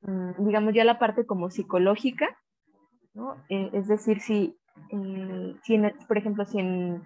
mm, 0.00 0.44
digamos, 0.44 0.74
ya 0.74 0.82
la 0.82 0.98
parte 0.98 1.24
como 1.24 1.50
psicológica, 1.50 2.36
eh, 3.48 3.70
es 3.72 3.86
decir, 3.86 4.20
si, 4.20 4.58
si 5.62 5.78
por 6.06 6.18
ejemplo, 6.18 6.44
si 6.44 6.58
en 6.58 7.02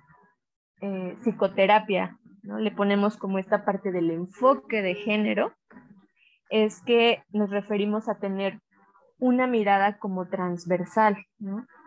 psicoterapia 1.23 2.19
¿no? 2.43 2.59
le 2.59 2.71
ponemos 2.71 3.17
como 3.17 3.39
esta 3.39 3.65
parte 3.65 3.93
del 3.93 4.11
enfoque 4.11 4.83
de 4.83 4.95
género, 4.95 5.53
es 6.51 6.83
que 6.83 7.23
nos 7.31 7.51
referimos 7.51 8.09
a 8.09 8.19
tener 8.19 8.61
una 9.19 9.47
mirada 9.47 9.99
como 9.99 10.29
transversal. 10.29 11.17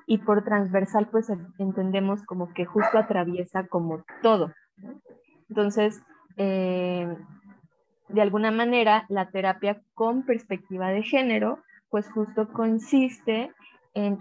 Y 0.08 0.18
por 0.20 0.44
transversal, 0.44 1.08
pues 1.12 1.32
entendemos 1.60 2.24
como 2.26 2.52
que 2.54 2.66
justo 2.66 2.98
atraviesa 2.98 3.68
como 3.68 4.04
todo. 4.24 4.52
Entonces, 5.50 6.02
eh, 6.38 7.08
de 8.08 8.22
alguna 8.22 8.50
manera, 8.50 9.06
la 9.08 9.30
terapia 9.30 9.82
con 9.94 10.24
perspectiva 10.24 10.88
de 10.90 11.04
género, 11.04 11.60
pues 11.90 12.10
justo 12.12 12.52
consiste 12.52 13.52
en 13.94 14.18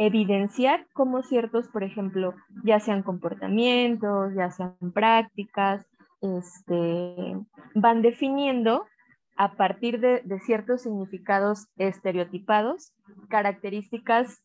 evidenciar 0.00 0.86
cómo 0.94 1.22
ciertos, 1.22 1.68
por 1.68 1.84
ejemplo, 1.84 2.34
ya 2.64 2.80
sean 2.80 3.02
comportamientos, 3.02 4.32
ya 4.34 4.50
sean 4.50 4.74
prácticas, 4.94 5.86
este, 6.22 7.36
van 7.74 8.00
definiendo 8.00 8.86
a 9.36 9.56
partir 9.56 10.00
de, 10.00 10.22
ciertos 10.40 10.82
significados 10.82 11.66
estereotipados, 11.76 12.94
características, 13.28 14.42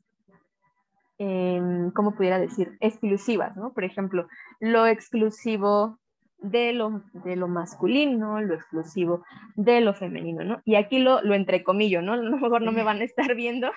eh, 1.19 1.61
¿cómo 1.95 2.15
pudiera 2.15 2.37
decir? 2.37 2.75
Exclusivas, 2.81 3.55
¿no? 3.55 3.71
Por 3.71 3.85
ejemplo, 3.85 4.27
lo 4.59 4.85
exclusivo 4.87 5.99
de 6.39 6.73
lo, 6.73 7.01
de 7.13 7.37
lo 7.37 7.47
masculino, 7.47 8.41
lo 8.41 8.55
exclusivo 8.55 9.23
de 9.55 9.79
lo 9.79 9.93
femenino, 9.93 10.43
¿no? 10.43 10.61
Y 10.65 10.75
aquí 10.75 10.99
lo, 10.99 11.21
lo 11.21 11.33
entrecomillo, 11.33 12.01
¿no? 12.01 12.11
A 12.13 12.17
lo 12.17 12.37
mejor 12.37 12.61
no 12.61 12.73
me 12.73 12.83
van 12.83 12.99
a 12.99 13.05
estar 13.05 13.33
viendo. 13.35 13.71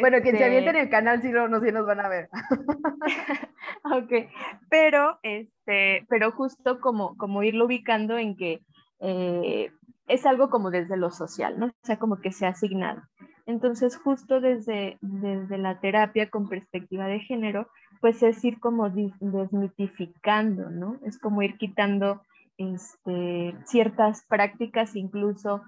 Bueno, 0.00 0.18
quien 0.22 0.36
se 0.36 0.44
aviente 0.44 0.70
en 0.70 0.76
este 0.76 0.82
el 0.84 0.90
canal 0.90 1.22
sí, 1.22 1.30
no, 1.30 1.48
no, 1.48 1.60
sí 1.60 1.72
nos 1.72 1.86
van 1.86 2.00
a 2.00 2.08
ver. 2.08 2.28
ok, 3.84 4.30
pero, 4.68 5.18
este, 5.22 6.06
pero 6.08 6.32
justo 6.32 6.80
como, 6.80 7.16
como 7.16 7.42
irlo 7.42 7.64
ubicando 7.64 8.18
en 8.18 8.36
que 8.36 8.60
eh, 9.00 9.72
es 10.06 10.26
algo 10.26 10.50
como 10.50 10.70
desde 10.70 10.96
lo 10.96 11.10
social, 11.10 11.58
¿no? 11.58 11.66
O 11.66 11.72
sea, 11.82 11.98
como 11.98 12.20
que 12.20 12.32
se 12.32 12.46
ha 12.46 12.50
asignado. 12.50 13.02
Entonces, 13.46 13.96
justo 13.96 14.40
desde, 14.40 14.98
desde 15.00 15.56
la 15.56 15.80
terapia 15.80 16.28
con 16.28 16.48
perspectiva 16.48 17.06
de 17.06 17.20
género, 17.20 17.68
pues 18.00 18.22
es 18.22 18.44
ir 18.44 18.60
como 18.60 18.90
desmitificando, 18.90 20.70
¿no? 20.70 20.98
Es 21.04 21.18
como 21.18 21.42
ir 21.42 21.56
quitando 21.56 22.22
este, 22.58 23.54
ciertas 23.64 24.24
prácticas, 24.28 24.94
incluso 24.94 25.62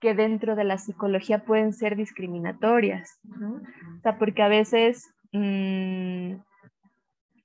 que 0.00 0.14
dentro 0.14 0.56
de 0.56 0.64
la 0.64 0.78
psicología 0.78 1.44
pueden 1.44 1.72
ser 1.72 1.96
discriminatorias, 1.96 3.18
¿no? 3.24 3.54
O 3.54 4.00
sea, 4.02 4.18
porque 4.18 4.42
a 4.42 4.48
veces, 4.48 5.10
mm, 5.32 6.34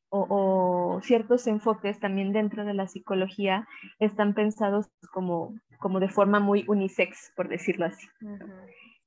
o, 0.09 0.99
ciertos 1.03 1.47
enfoques 1.47 1.99
también 1.99 2.33
dentro 2.33 2.65
de 2.65 2.73
la 2.73 2.87
psicología 2.87 3.67
están 3.99 4.33
pensados 4.33 4.87
como 5.13 5.55
como 5.81 5.99
de 5.99 6.07
forma 6.07 6.39
muy 6.39 6.63
unisex, 6.67 7.33
por 7.35 7.49
decirlo 7.49 7.87
así. 7.87 8.07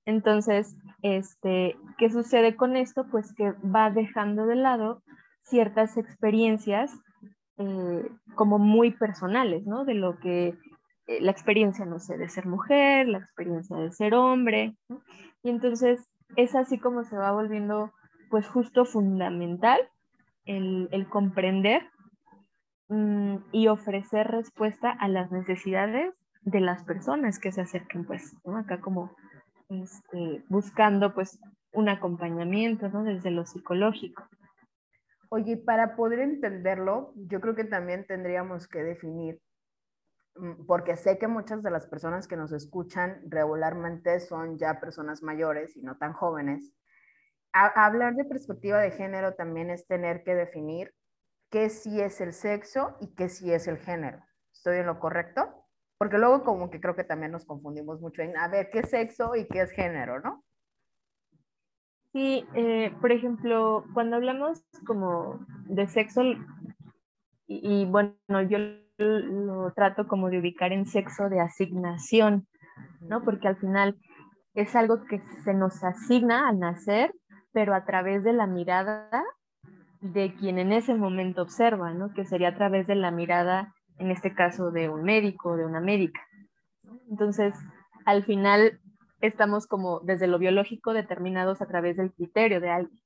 Entonces, 0.04 0.76
este, 1.00 1.78
¿qué 1.96 2.10
sucede 2.10 2.56
con 2.56 2.76
esto? 2.76 3.06
Pues 3.10 3.32
que 3.32 3.52
va 3.64 3.90
dejando 3.90 4.44
de 4.44 4.56
lado 4.56 5.02
ciertas 5.44 5.96
experiencias 5.96 6.92
eh, 7.56 8.10
como 8.34 8.58
muy 8.58 8.90
personales, 8.90 9.64
¿no? 9.66 9.84
De 9.84 9.94
lo 9.94 10.18
que 10.18 10.58
la 11.06 11.30
experiencia, 11.30 11.84
no 11.84 11.98
sé, 11.98 12.16
de 12.16 12.28
ser 12.28 12.46
mujer, 12.46 13.08
la 13.08 13.18
experiencia 13.18 13.76
de 13.76 13.92
ser 13.92 14.14
hombre, 14.14 14.76
Y 15.42 15.50
entonces 15.50 16.08
es 16.36 16.54
así 16.54 16.78
como 16.78 17.04
se 17.04 17.16
va 17.16 17.32
volviendo, 17.32 17.92
pues 18.30 18.48
justo 18.48 18.84
fundamental 18.84 19.80
el, 20.46 20.88
el 20.92 21.08
comprender 21.08 21.82
mm, 22.88 23.36
y 23.52 23.68
ofrecer 23.68 24.28
respuesta 24.28 24.90
a 24.90 25.08
las 25.08 25.30
necesidades 25.30 26.14
de 26.42 26.60
las 26.60 26.84
personas 26.84 27.38
que 27.38 27.52
se 27.52 27.62
acerquen, 27.62 28.04
pues, 28.04 28.36
¿no? 28.44 28.58
Acá 28.58 28.80
como 28.80 29.14
este, 29.68 30.44
buscando, 30.48 31.14
pues, 31.14 31.38
un 31.72 31.88
acompañamiento, 31.88 32.88
¿no? 32.88 33.02
Desde 33.02 33.30
lo 33.30 33.46
psicológico. 33.46 34.24
Oye, 35.30 35.56
para 35.56 35.96
poder 35.96 36.20
entenderlo, 36.20 37.12
yo 37.16 37.40
creo 37.40 37.54
que 37.54 37.64
también 37.64 38.06
tendríamos 38.06 38.68
que 38.68 38.82
definir, 38.82 39.40
porque 40.66 40.96
sé 40.96 41.18
que 41.18 41.28
muchas 41.28 41.62
de 41.62 41.70
las 41.70 41.86
personas 41.86 42.26
que 42.26 42.36
nos 42.36 42.52
escuchan 42.52 43.20
regularmente 43.28 44.20
son 44.20 44.58
ya 44.58 44.80
personas 44.80 45.22
mayores 45.22 45.76
y 45.76 45.82
no 45.82 45.96
tan 45.96 46.12
jóvenes. 46.12 46.72
hablar 47.52 48.14
de 48.16 48.24
perspectiva 48.24 48.80
de 48.80 48.90
género 48.90 49.34
también 49.34 49.70
es 49.70 49.86
tener 49.86 50.24
que 50.24 50.34
definir 50.34 50.92
qué 51.50 51.70
sí 51.70 52.00
es 52.00 52.20
el 52.20 52.32
sexo 52.32 52.96
y 53.00 53.14
qué 53.14 53.28
sí 53.28 53.52
es 53.52 53.68
el 53.68 53.78
género. 53.78 54.18
¿Estoy 54.52 54.78
en 54.78 54.86
lo 54.86 54.98
correcto? 54.98 55.64
Porque 55.98 56.18
luego 56.18 56.42
como 56.42 56.68
que 56.68 56.80
creo 56.80 56.96
que 56.96 57.04
también 57.04 57.30
nos 57.30 57.44
confundimos 57.44 58.00
mucho 58.00 58.22
en, 58.22 58.36
a 58.36 58.48
ver, 58.48 58.70
qué 58.70 58.80
es 58.80 58.90
sexo 58.90 59.36
y 59.36 59.46
qué 59.46 59.60
es 59.60 59.70
género, 59.70 60.20
¿no? 60.20 60.44
Sí, 62.12 62.46
eh, 62.54 62.92
por 63.00 63.10
ejemplo, 63.10 63.84
cuando 63.92 64.16
hablamos 64.16 64.64
como 64.86 65.44
de 65.66 65.88
sexo, 65.88 66.22
y, 67.46 67.84
bueno, 67.86 68.42
yo 68.48 68.58
lo 68.98 69.72
trato 69.72 70.06
como 70.06 70.30
de 70.30 70.38
ubicar 70.38 70.72
en 70.72 70.86
sexo 70.86 71.28
de 71.28 71.40
asignación, 71.40 72.46
¿no? 73.00 73.22
Porque 73.22 73.48
al 73.48 73.56
final 73.56 73.96
es 74.54 74.74
algo 74.76 75.04
que 75.04 75.20
se 75.44 75.52
nos 75.52 75.82
asigna 75.82 76.48
al 76.48 76.58
nacer, 76.58 77.12
pero 77.52 77.74
a 77.74 77.84
través 77.84 78.24
de 78.24 78.32
la 78.32 78.46
mirada 78.46 79.24
de 80.00 80.34
quien 80.34 80.58
en 80.58 80.72
ese 80.72 80.94
momento 80.94 81.42
observa, 81.42 81.92
¿no? 81.92 82.12
Que 82.12 82.24
sería 82.24 82.48
a 82.48 82.54
través 82.54 82.86
de 82.86 82.94
la 82.94 83.10
mirada 83.10 83.74
en 83.98 84.10
este 84.10 84.34
caso 84.34 84.70
de 84.70 84.88
un 84.88 85.02
médico, 85.02 85.56
de 85.56 85.64
una 85.64 85.80
médica. 85.80 86.20
Entonces, 87.10 87.54
al 88.04 88.24
final 88.24 88.80
estamos 89.20 89.66
como 89.66 90.00
desde 90.00 90.26
lo 90.26 90.38
biológico 90.38 90.92
determinados 90.92 91.62
a 91.62 91.66
través 91.66 91.96
del 91.96 92.12
criterio 92.12 92.60
de 92.60 92.70
alguien. 92.70 93.00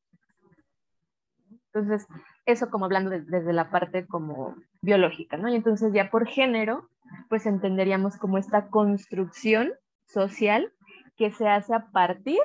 Entonces, 1.72 2.06
eso 2.48 2.70
como 2.70 2.86
hablando 2.86 3.10
desde 3.10 3.52
la 3.52 3.70
parte 3.70 4.06
como 4.06 4.56
biológica, 4.80 5.36
¿no? 5.36 5.50
Y 5.50 5.56
entonces 5.56 5.92
ya 5.92 6.10
por 6.10 6.26
género, 6.26 6.88
pues 7.28 7.44
entenderíamos 7.44 8.16
como 8.16 8.38
esta 8.38 8.68
construcción 8.68 9.74
social 10.06 10.72
que 11.18 11.30
se 11.30 11.46
hace 11.46 11.74
a 11.74 11.90
partir 11.90 12.38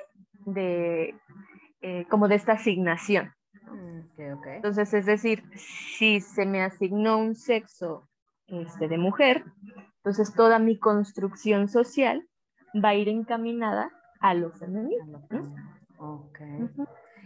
de, 0.46 1.16
eh, 1.82 2.06
como 2.10 2.28
de 2.28 2.36
esta 2.36 2.52
asignación. 2.54 3.32
Mm, 3.72 4.02
entonces, 4.56 4.94
es 4.94 5.06
decir, 5.06 5.42
si 5.56 6.20
se 6.20 6.46
me 6.46 6.62
asignó 6.62 7.18
un 7.18 7.34
sexo 7.34 8.10
este, 8.48 8.90
de 8.90 8.98
mujer, 8.98 9.46
entonces 9.98 10.34
toda 10.34 10.60
mi 10.60 10.78
construcción 10.78 11.70
social 11.70 12.28
va 12.76 12.90
a 12.90 12.96
ir 12.96 13.08
encaminada 13.08 13.90
a 14.20 14.34
lo 14.34 14.52
femenino. 14.52 15.26
Ok. 15.98 16.40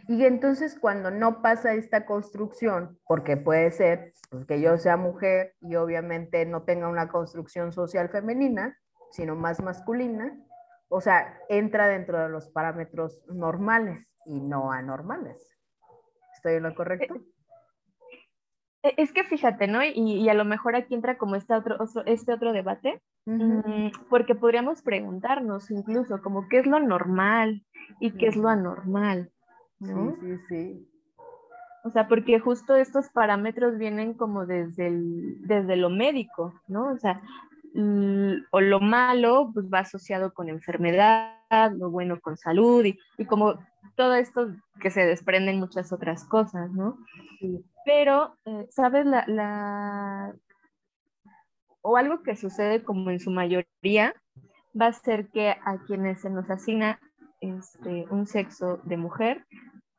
Y 0.08 0.26
entonces 0.26 0.78
cuando 0.80 1.12
no 1.12 1.42
pasa 1.42 1.74
esta 1.74 2.06
construcción, 2.06 2.98
porque 3.06 3.36
puede 3.36 3.72
ser 3.72 4.14
pues, 4.30 4.46
que 4.46 4.62
yo 4.62 4.78
sea 4.78 4.96
mujer 4.96 5.54
y 5.60 5.76
obviamente 5.76 6.46
no 6.46 6.64
tenga 6.64 6.88
una 6.88 7.10
construcción 7.10 7.74
social 7.74 8.10
femenina, 8.10 8.78
sino 9.12 9.36
más 9.36 9.62
masculina, 9.62 10.38
o 10.90 11.02
sea, 11.02 11.38
entra 11.50 11.88
dentro 11.88 12.20
de 12.20 12.30
los 12.30 12.50
parámetros 12.50 13.22
normales 13.28 14.10
y 14.26 14.40
no 14.40 14.72
anormales. 14.72 15.58
¿Estoy 16.36 16.56
en 16.56 16.64
lo 16.64 16.76
correcto? 16.76 17.16
Eh, 18.84 18.94
es 18.98 19.12
que 19.12 19.24
fíjate, 19.24 19.68
¿no? 19.68 19.80
Y, 19.84 20.30
a 20.30 20.34
lo 20.34 20.46
mejor 20.46 20.76
aquí 20.76 20.94
entra 20.94 21.18
como 21.18 21.36
este 21.36 21.54
otro, 21.54 21.78
este 22.06 22.34
otro 22.34 22.54
debate, 22.54 23.02
mm, 23.26 23.90
porque 24.10 24.36
podríamos 24.36 24.82
preguntarnos 24.82 25.72
incluso 25.72 26.22
como 26.22 26.48
qué 26.48 26.60
es 26.60 26.68
lo 26.68 26.80
normal 26.80 27.66
y 28.00 28.12
qué 28.12 28.28
es 28.28 28.36
lo 28.38 28.48
anormal, 28.48 29.32
¿no? 29.80 30.16
Sí, 30.16 30.22
sí, 30.22 30.38
sí. 30.48 30.90
O 31.84 31.90
sea, 31.90 32.08
porque 32.08 32.40
justo 32.40 32.76
estos 32.76 33.10
parámetros 33.10 33.78
vienen 33.78 34.14
como 34.14 34.46
desde, 34.46 34.92
desde 34.92 35.76
lo 35.78 35.90
médico, 35.90 36.54
¿no? 36.68 36.92
O 36.92 36.98
sea, 36.98 37.22
o 38.52 38.62
lo 38.62 38.80
malo 38.80 39.52
pues 39.54 39.68
va 39.72 39.80
asociado 39.80 40.34
con 40.34 40.50
enfermedad, 40.50 41.72
lo 41.78 41.92
bueno 41.92 42.20
con 42.20 42.36
salud 42.36 42.84
y, 42.84 42.98
y 43.18 43.26
como 43.26 43.60
todo 43.96 44.16
esto 44.16 44.56
que 44.82 44.90
se 44.90 45.06
desprenden 45.06 45.60
muchas 45.60 45.92
otras 45.94 46.26
cosas, 46.26 46.72
¿no? 46.72 46.98
Sí. 47.40 47.64
Pero, 47.86 48.36
eh, 48.46 48.68
¿sabes? 48.70 49.06
La, 49.06 50.34
o 51.82 51.98
algo 51.98 52.22
que 52.22 52.36
sucede 52.36 52.84
como 52.84 53.10
en 53.10 53.20
su 53.20 53.32
mayoría, 53.32 54.14
va 54.80 54.88
a 54.88 54.94
ser 54.94 55.30
que 55.30 55.52
a 55.52 55.80
quienes 55.88 56.22
se 56.22 56.30
nos 56.30 56.50
asigna 56.50 57.00
este, 57.42 58.06
un 58.10 58.28
sexo 58.28 58.80
de 58.84 58.98
mujer, 58.98 59.46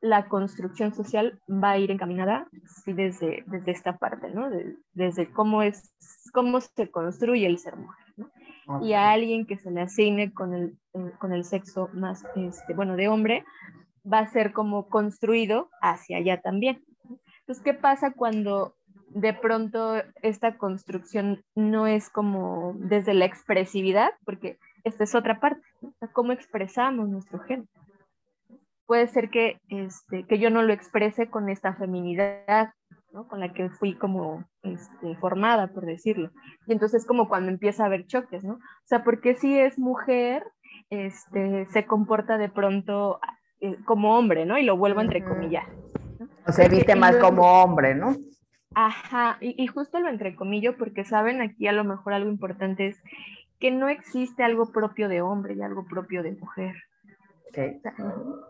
la 0.00 0.28
construcción 0.28 0.94
social 0.94 1.40
va 1.48 1.72
a 1.72 1.78
ir 1.78 1.90
encaminada 1.90 2.48
sí, 2.84 2.92
desde, 2.92 3.42
desde 3.46 3.72
esta 3.72 3.96
parte, 3.96 4.30
¿no? 4.30 4.48
desde 4.92 5.30
cómo, 5.30 5.62
es, 5.62 5.92
cómo 6.32 6.60
se 6.60 6.90
construye 6.90 7.46
el 7.46 7.58
ser 7.58 7.76
mujer. 7.76 8.04
¿no? 8.16 8.30
Y 8.82 8.92
a 8.92 9.10
alguien 9.10 9.46
que 9.46 9.56
se 9.56 9.70
le 9.70 9.80
asigne 9.80 10.32
con 10.32 10.54
el, 10.54 10.78
eh, 10.94 11.12
con 11.18 11.32
el 11.32 11.44
sexo 11.44 11.88
más, 11.94 12.24
este, 12.36 12.74
bueno, 12.74 12.96
de 12.96 13.08
hombre, 13.08 13.44
va 14.10 14.20
a 14.20 14.26
ser 14.26 14.52
como 14.52 14.88
construido 14.88 15.70
hacia 15.80 16.18
allá 16.18 16.40
también. 16.40 16.84
Entonces, 17.40 17.64
¿qué 17.64 17.74
pasa 17.74 18.12
cuando 18.12 18.76
de 19.08 19.32
pronto 19.32 19.94
esta 20.22 20.58
construcción 20.58 21.42
no 21.54 21.86
es 21.86 22.10
como 22.10 22.74
desde 22.76 23.14
la 23.14 23.24
expresividad? 23.24 24.10
Porque 24.24 24.58
esta 24.84 25.04
es 25.04 25.14
otra 25.14 25.40
parte, 25.40 25.62
¿no? 25.80 25.92
cómo 26.12 26.32
expresamos 26.32 27.08
nuestro 27.08 27.40
género 27.40 27.68
puede 28.88 29.06
ser 29.06 29.28
que, 29.28 29.60
este, 29.68 30.24
que 30.24 30.38
yo 30.38 30.48
no 30.48 30.62
lo 30.62 30.72
exprese 30.72 31.28
con 31.28 31.50
esta 31.50 31.74
feminidad, 31.74 32.72
¿no? 33.12 33.28
con 33.28 33.38
la 33.38 33.52
que 33.52 33.68
fui 33.68 33.94
como 33.94 34.46
este, 34.62 35.14
formada, 35.16 35.68
por 35.68 35.84
decirlo. 35.84 36.30
Y 36.66 36.72
entonces 36.72 37.06
como 37.06 37.28
cuando 37.28 37.50
empieza 37.50 37.82
a 37.82 37.86
haber 37.86 38.06
choques, 38.06 38.44
¿no? 38.44 38.54
O 38.54 38.86
sea, 38.86 39.04
porque 39.04 39.34
si 39.34 39.58
es 39.58 39.78
mujer, 39.78 40.42
este, 40.88 41.66
se 41.66 41.84
comporta 41.84 42.38
de 42.38 42.48
pronto 42.48 43.20
eh, 43.60 43.76
como 43.84 44.16
hombre, 44.16 44.46
¿no? 44.46 44.56
Y 44.56 44.62
lo 44.62 44.78
vuelvo 44.78 45.02
entre 45.02 45.22
comillas. 45.22 45.66
O 46.46 46.52
se 46.52 46.70
viste 46.70 46.96
más 46.96 47.16
como 47.18 47.42
hombre, 47.42 47.94
¿no? 47.94 48.16
Ajá, 48.74 49.36
y, 49.42 49.62
y 49.62 49.66
justo 49.66 50.00
lo 50.00 50.08
entrecomillo 50.08 50.78
porque 50.78 51.04
saben 51.04 51.42
aquí 51.42 51.66
a 51.66 51.72
lo 51.72 51.84
mejor 51.84 52.14
algo 52.14 52.30
importante 52.30 52.86
es 52.86 53.02
que 53.58 53.70
no 53.70 53.88
existe 53.88 54.44
algo 54.44 54.70
propio 54.72 55.08
de 55.08 55.20
hombre 55.20 55.54
y 55.54 55.62
algo 55.62 55.86
propio 55.86 56.22
de 56.22 56.32
mujer. 56.32 56.74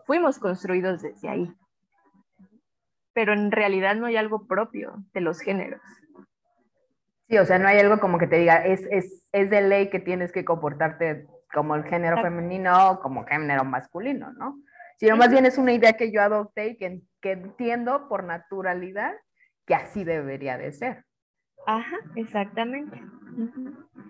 Fuimos 0.05 0.39
construidos 0.39 1.01
desde 1.01 1.29
ahí. 1.29 1.53
Pero 3.13 3.33
en 3.33 3.51
realidad 3.51 3.95
no 3.95 4.05
hay 4.05 4.17
algo 4.17 4.45
propio 4.47 5.03
de 5.13 5.21
los 5.21 5.39
géneros. 5.39 5.81
Sí, 7.27 7.37
o 7.37 7.45
sea, 7.45 7.59
no 7.59 7.67
hay 7.67 7.79
algo 7.79 7.99
como 7.99 8.17
que 8.17 8.27
te 8.27 8.37
diga, 8.37 8.65
es, 8.65 8.87
es, 8.89 9.27
es 9.31 9.49
de 9.49 9.61
ley 9.61 9.89
que 9.89 9.99
tienes 9.99 10.31
que 10.31 10.45
comportarte 10.45 11.27
como 11.53 11.75
el 11.75 11.83
género 11.83 12.21
femenino 12.21 12.91
o 12.91 12.99
como 12.99 13.25
género 13.25 13.63
masculino, 13.65 14.31
¿no? 14.33 14.59
Sino 14.97 15.15
más 15.15 15.29
bien 15.29 15.45
es 15.45 15.57
una 15.57 15.73
idea 15.73 15.93
que 15.93 16.11
yo 16.11 16.21
adopté 16.21 16.69
y 16.69 16.77
que, 16.77 17.01
que 17.21 17.31
entiendo 17.31 18.07
por 18.09 18.23
naturalidad 18.23 19.13
que 19.65 19.75
así 19.75 20.03
debería 20.03 20.57
de 20.57 20.71
ser. 20.73 21.05
Ajá, 21.65 21.97
exactamente. 22.15 23.01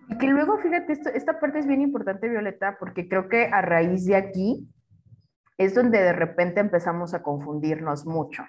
Y 0.10 0.18
que 0.18 0.28
luego, 0.28 0.58
fíjate, 0.58 0.94
esto, 0.94 1.10
esta 1.10 1.40
parte 1.40 1.60
es 1.60 1.68
bien 1.68 1.82
importante, 1.82 2.30
Violeta, 2.30 2.78
porque 2.80 3.08
creo 3.08 3.30
que 3.30 3.46
a 3.46 3.62
raíz 3.62 4.06
de 4.06 4.16
aquí 4.16 4.68
es 5.58 5.76
donde 5.76 6.00
de 6.02 6.14
repente 6.14 6.62
empezamos 6.62 7.14
a 7.14 7.22
confundirnos 7.22 8.06
mucho. 8.06 8.44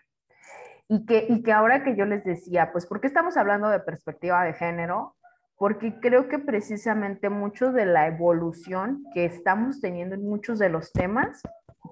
Y 0.89 1.07
que, 1.07 1.27
y 1.29 1.43
que 1.43 1.53
ahora 1.53 1.85
que 1.85 1.97
yo 1.97 2.05
les 2.05 2.25
decía, 2.25 2.73
pues, 2.73 2.87
¿por 2.87 3.01
qué 3.01 3.07
estamos 3.07 3.37
hablando 3.37 3.69
de 3.69 3.81
perspectiva 3.81 4.43
de 4.45 4.55
género? 4.55 5.17
Porque 5.57 5.99
creo 6.01 6.29
que 6.29 6.39
precisamente 6.39 7.29
mucho 7.29 7.73
de 7.73 7.85
la 7.85 8.07
evolución 8.07 9.05
que 9.13 9.25
estamos 9.25 9.81
teniendo 9.81 10.15
en 10.15 10.25
muchos 10.25 10.59
de 10.59 10.69
los 10.69 10.93
temas 10.93 11.43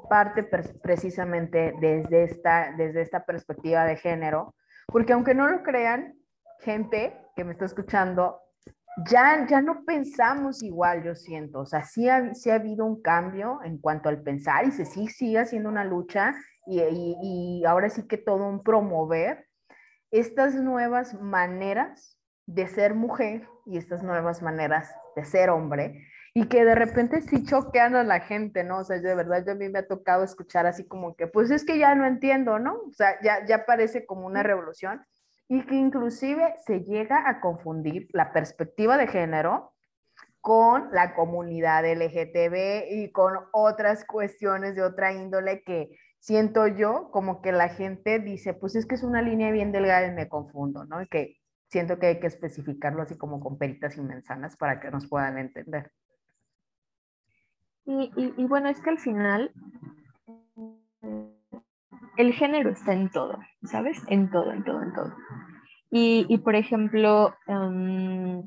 parte 0.08 0.42
precisamente 0.82 1.74
desde 1.80 2.24
esta, 2.24 2.72
desde 2.76 3.02
esta 3.02 3.24
perspectiva 3.24 3.84
de 3.84 3.96
género, 3.96 4.54
porque 4.86 5.12
aunque 5.12 5.34
no 5.34 5.48
lo 5.48 5.62
crean, 5.62 6.14
gente 6.60 7.16
que 7.36 7.44
me 7.44 7.52
está 7.52 7.64
escuchando, 7.64 8.40
ya, 9.06 9.46
ya 9.46 9.60
no 9.60 9.84
pensamos 9.84 10.62
igual, 10.62 11.04
yo 11.04 11.14
siento. 11.14 11.60
O 11.60 11.66
sea, 11.66 11.84
sí 11.84 12.08
ha, 12.08 12.16
ha 12.16 12.54
habido 12.54 12.84
un 12.84 13.00
cambio 13.00 13.60
en 13.64 13.78
cuanto 13.78 14.08
al 14.08 14.22
pensar 14.22 14.64
y 14.66 14.72
se 14.72 14.84
sigue, 14.84 15.10
sigue 15.10 15.38
haciendo 15.38 15.68
una 15.68 15.84
lucha 15.84 16.34
y, 16.66 17.16
y, 17.22 17.64
ahora 17.64 17.88
sí 17.88 18.06
que 18.06 18.18
todo 18.18 18.46
un 18.46 18.62
promover 18.62 19.46
estas 20.10 20.54
nuevas 20.54 21.14
maneras 21.14 22.18
de 22.46 22.66
ser 22.66 22.94
mujer 22.94 23.46
y 23.66 23.78
estas 23.78 24.02
nuevas 24.02 24.42
maneras 24.42 24.94
de 25.16 25.24
ser 25.24 25.50
hombre 25.50 26.06
y 26.34 26.46
que 26.46 26.64
de 26.64 26.74
repente 26.74 27.22
sí 27.22 27.44
choquean 27.44 27.96
a 27.96 28.04
la 28.04 28.20
gente, 28.20 28.64
¿no? 28.64 28.78
O 28.78 28.84
sea, 28.84 28.98
de 28.98 29.14
verdad 29.14 29.44
yo 29.46 29.52
a 29.52 29.54
mí 29.54 29.68
me 29.68 29.80
ha 29.80 29.86
tocado 29.86 30.24
escuchar 30.24 30.66
así 30.66 30.86
como 30.86 31.16
que, 31.16 31.26
pues 31.26 31.50
es 31.50 31.64
que 31.64 31.78
ya 31.78 31.94
no 31.94 32.06
entiendo, 32.06 32.58
¿no? 32.58 32.74
O 32.74 32.92
sea, 32.92 33.20
ya, 33.22 33.44
ya 33.46 33.64
parece 33.64 34.04
como 34.06 34.26
una 34.26 34.42
revolución 34.42 35.04
y 35.48 35.64
que 35.64 35.74
inclusive 35.74 36.54
se 36.66 36.80
llega 36.80 37.28
a 37.28 37.40
confundir 37.40 38.08
la 38.12 38.32
perspectiva 38.32 38.98
de 38.98 39.06
género 39.06 39.72
con 40.40 40.88
la 40.92 41.14
comunidad 41.14 41.84
LGTB 41.84 42.90
y 42.90 43.10
con 43.12 43.34
otras 43.52 44.04
cuestiones 44.04 44.74
de 44.74 44.82
otra 44.82 45.12
índole 45.12 45.62
que 45.62 45.90
siento 46.20 46.66
yo 46.66 47.10
como 47.10 47.40
que 47.40 47.52
la 47.52 47.70
gente 47.70 48.18
dice, 48.18 48.52
pues 48.54 48.76
es 48.76 48.86
que 48.86 48.94
es 48.94 49.02
una 49.02 49.22
línea 49.22 49.50
bien 49.50 49.72
delgada 49.72 50.06
y 50.06 50.12
me 50.12 50.28
confundo, 50.28 50.84
¿no? 50.84 51.02
Y 51.02 51.08
que 51.08 51.36
siento 51.68 51.98
que 51.98 52.06
hay 52.06 52.20
que 52.20 52.26
especificarlo 52.26 53.02
así 53.02 53.16
como 53.16 53.40
con 53.40 53.58
peritas 53.58 53.96
y 53.96 54.02
manzanas 54.02 54.56
para 54.56 54.80
que 54.80 54.90
nos 54.90 55.08
puedan 55.08 55.38
entender. 55.38 55.92
Y, 57.84 58.12
y 58.16 58.44
bueno, 58.44 58.68
es 58.68 58.80
que 58.80 58.90
al 58.90 58.98
final 58.98 59.50
el 62.18 62.32
género 62.32 62.70
está 62.70 62.92
en 62.92 63.10
todo, 63.10 63.38
¿sabes? 63.62 64.02
En 64.08 64.28
todo, 64.30 64.52
en 64.52 64.64
todo, 64.64 64.82
en 64.82 64.92
todo. 64.92 65.14
Y, 65.90 66.38
por 66.38 66.54
ejemplo, 66.54 67.34
em, 67.46 68.40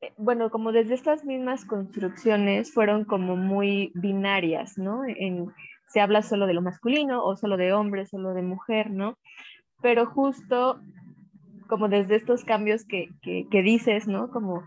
eh, 0.00 0.12
bueno, 0.16 0.50
como 0.50 0.72
desde 0.72 0.94
estas 0.94 1.24
mismas 1.24 1.64
construcciones 1.64 2.72
fueron 2.72 3.04
como 3.04 3.36
muy 3.36 3.92
binarias, 3.94 4.78
¿no? 4.78 5.04
En, 5.04 5.52
se 5.88 6.00
habla 6.00 6.22
solo 6.22 6.46
de 6.46 6.54
lo 6.54 6.62
masculino 6.62 7.22
o 7.22 7.36
solo 7.36 7.56
de 7.56 7.72
hombre, 7.72 8.06
solo 8.06 8.32
de 8.32 8.42
mujer, 8.42 8.90
¿no? 8.90 9.18
Pero 9.82 10.06
justo 10.06 10.80
como 11.68 11.88
desde 11.88 12.16
estos 12.16 12.44
cambios 12.44 12.84
que, 12.84 13.10
que, 13.22 13.46
que 13.50 13.62
dices, 13.62 14.08
¿no? 14.08 14.30
Como 14.30 14.62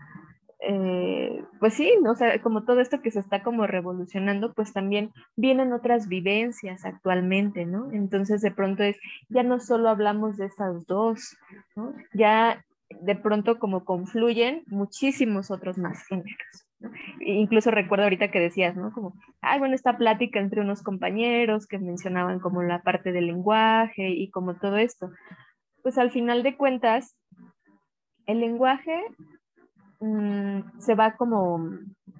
eh, 0.62 1.42
pues 1.58 1.74
sí, 1.74 1.92
o 2.06 2.14
sea, 2.14 2.40
como 2.42 2.64
todo 2.64 2.80
esto 2.80 3.00
que 3.00 3.10
se 3.10 3.20
está 3.20 3.42
como 3.42 3.66
revolucionando, 3.66 4.52
pues 4.52 4.72
también 4.72 5.10
vienen 5.36 5.72
otras 5.72 6.06
vivencias 6.06 6.84
actualmente, 6.84 7.64
¿no? 7.64 7.90
Entonces 7.92 8.42
de 8.42 8.50
pronto 8.50 8.82
es, 8.82 8.98
ya 9.28 9.42
no 9.42 9.58
solo 9.58 9.88
hablamos 9.88 10.36
de 10.36 10.46
esas 10.46 10.86
dos. 10.86 11.36
Ya 12.12 12.64
de 12.90 13.16
pronto 13.16 13.58
como 13.58 13.84
confluyen 13.84 14.64
muchísimos 14.66 15.50
otros 15.50 15.78
más 15.78 16.04
géneros. 16.06 16.66
E 17.20 17.34
incluso 17.34 17.70
recuerdo 17.70 18.04
ahorita 18.04 18.30
que 18.30 18.40
decías, 18.40 18.76
¿no? 18.76 18.92
Como, 18.92 19.14
ay, 19.40 19.58
bueno, 19.58 19.74
esta 19.74 19.96
plática 19.96 20.40
entre 20.40 20.60
unos 20.60 20.82
compañeros 20.82 21.66
que 21.66 21.78
mencionaban 21.78 22.40
como 22.40 22.62
la 22.62 22.82
parte 22.82 23.12
del 23.12 23.26
lenguaje 23.26 24.10
y 24.10 24.30
como 24.30 24.56
todo 24.56 24.76
esto. 24.76 25.10
Pues 25.82 25.98
al 25.98 26.10
final 26.10 26.42
de 26.42 26.56
cuentas, 26.56 27.16
el 28.26 28.40
lenguaje 28.40 29.02
Mm, 30.00 30.78
se 30.78 30.94
va 30.94 31.16
como, 31.16 31.60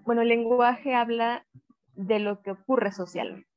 bueno, 0.05 0.23
el 0.23 0.29
lenguaje 0.29 0.95
habla 0.95 1.47
de 1.95 2.19
lo 2.19 2.43
que 2.43 2.53
ocurre 2.53 2.93
socialmente. 2.93 3.49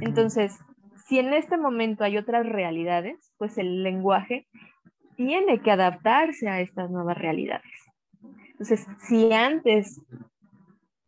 Entonces, 0.00 0.58
si 1.06 1.20
en 1.20 1.32
este 1.32 1.56
momento 1.56 2.02
hay 2.02 2.18
otras 2.18 2.44
realidades, 2.44 3.32
pues 3.38 3.56
el 3.58 3.84
lenguaje 3.84 4.48
tiene 5.16 5.60
que 5.60 5.70
adaptarse 5.70 6.48
a 6.48 6.60
estas 6.60 6.90
nuevas 6.90 7.16
realidades. 7.16 7.70
Entonces, 8.50 8.86
si 8.98 9.32
antes 9.32 10.00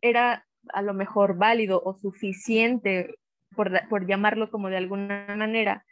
era 0.00 0.46
a 0.72 0.82
lo 0.82 0.94
mejor 0.94 1.36
válido 1.36 1.82
o 1.84 1.94
suficiente, 1.94 3.16
por, 3.56 3.72
por 3.88 4.06
llamarlo 4.06 4.50
como 4.50 4.68
de 4.68 4.76
alguna 4.76 5.26
manera, 5.36 5.84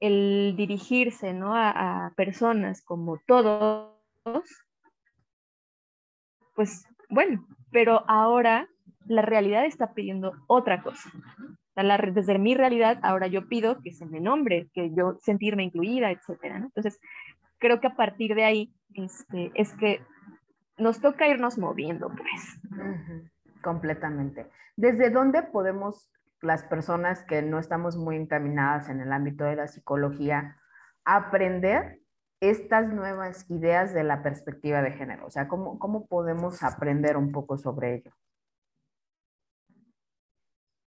el 0.00 0.54
dirigirse 0.56 1.32
¿no? 1.34 1.54
a, 1.54 2.06
a 2.06 2.14
personas 2.14 2.82
como 2.82 3.18
todos, 3.26 3.94
pues 6.58 6.88
bueno, 7.08 7.46
pero 7.70 8.02
ahora 8.08 8.68
la 9.06 9.22
realidad 9.22 9.64
está 9.64 9.94
pidiendo 9.94 10.32
otra 10.48 10.82
cosa. 10.82 11.08
desde 12.12 12.36
mi 12.40 12.56
realidad, 12.56 12.98
ahora 13.04 13.28
yo 13.28 13.46
pido 13.46 13.80
que 13.80 13.92
se 13.92 14.04
me 14.06 14.18
nombre, 14.18 14.68
que 14.74 14.92
yo 14.92 15.16
sentirme 15.20 15.62
incluida, 15.62 16.10
etcétera. 16.10 16.56
Entonces, 16.56 16.98
creo 17.58 17.78
que 17.78 17.86
a 17.86 17.94
partir 17.94 18.34
de 18.34 18.42
ahí 18.42 18.74
este, 18.94 19.52
es 19.54 19.72
que 19.74 20.02
nos 20.78 21.00
toca 21.00 21.28
irnos 21.28 21.58
moviendo, 21.58 22.08
pues. 22.08 22.60
Completamente. 23.62 24.48
¿Desde 24.74 25.10
dónde 25.10 25.44
podemos 25.44 26.10
las 26.42 26.64
personas 26.64 27.22
que 27.22 27.40
no 27.40 27.60
estamos 27.60 27.96
muy 27.96 28.16
encaminadas 28.16 28.88
en 28.88 29.00
el 29.00 29.12
ámbito 29.12 29.44
de 29.44 29.54
la 29.54 29.68
psicología 29.68 30.56
aprender 31.04 32.00
estas 32.40 32.92
nuevas 32.92 33.50
ideas 33.50 33.92
de 33.92 34.04
la 34.04 34.22
perspectiva 34.22 34.82
de 34.82 34.92
género? 34.92 35.26
O 35.26 35.30
sea, 35.30 35.48
¿cómo, 35.48 35.78
cómo 35.78 36.06
podemos 36.06 36.62
aprender 36.62 37.16
un 37.16 37.32
poco 37.32 37.58
sobre 37.58 37.96
ello? 37.96 38.12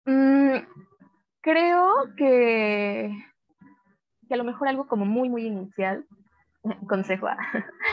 Mm, 0.05 0.57
creo 1.41 1.93
que, 2.15 3.11
que 4.27 4.33
a 4.33 4.37
lo 4.37 4.43
mejor 4.43 4.67
algo 4.67 4.87
como 4.87 5.05
muy, 5.05 5.29
muy 5.29 5.45
inicial 5.45 6.05
consejo, 6.87 7.27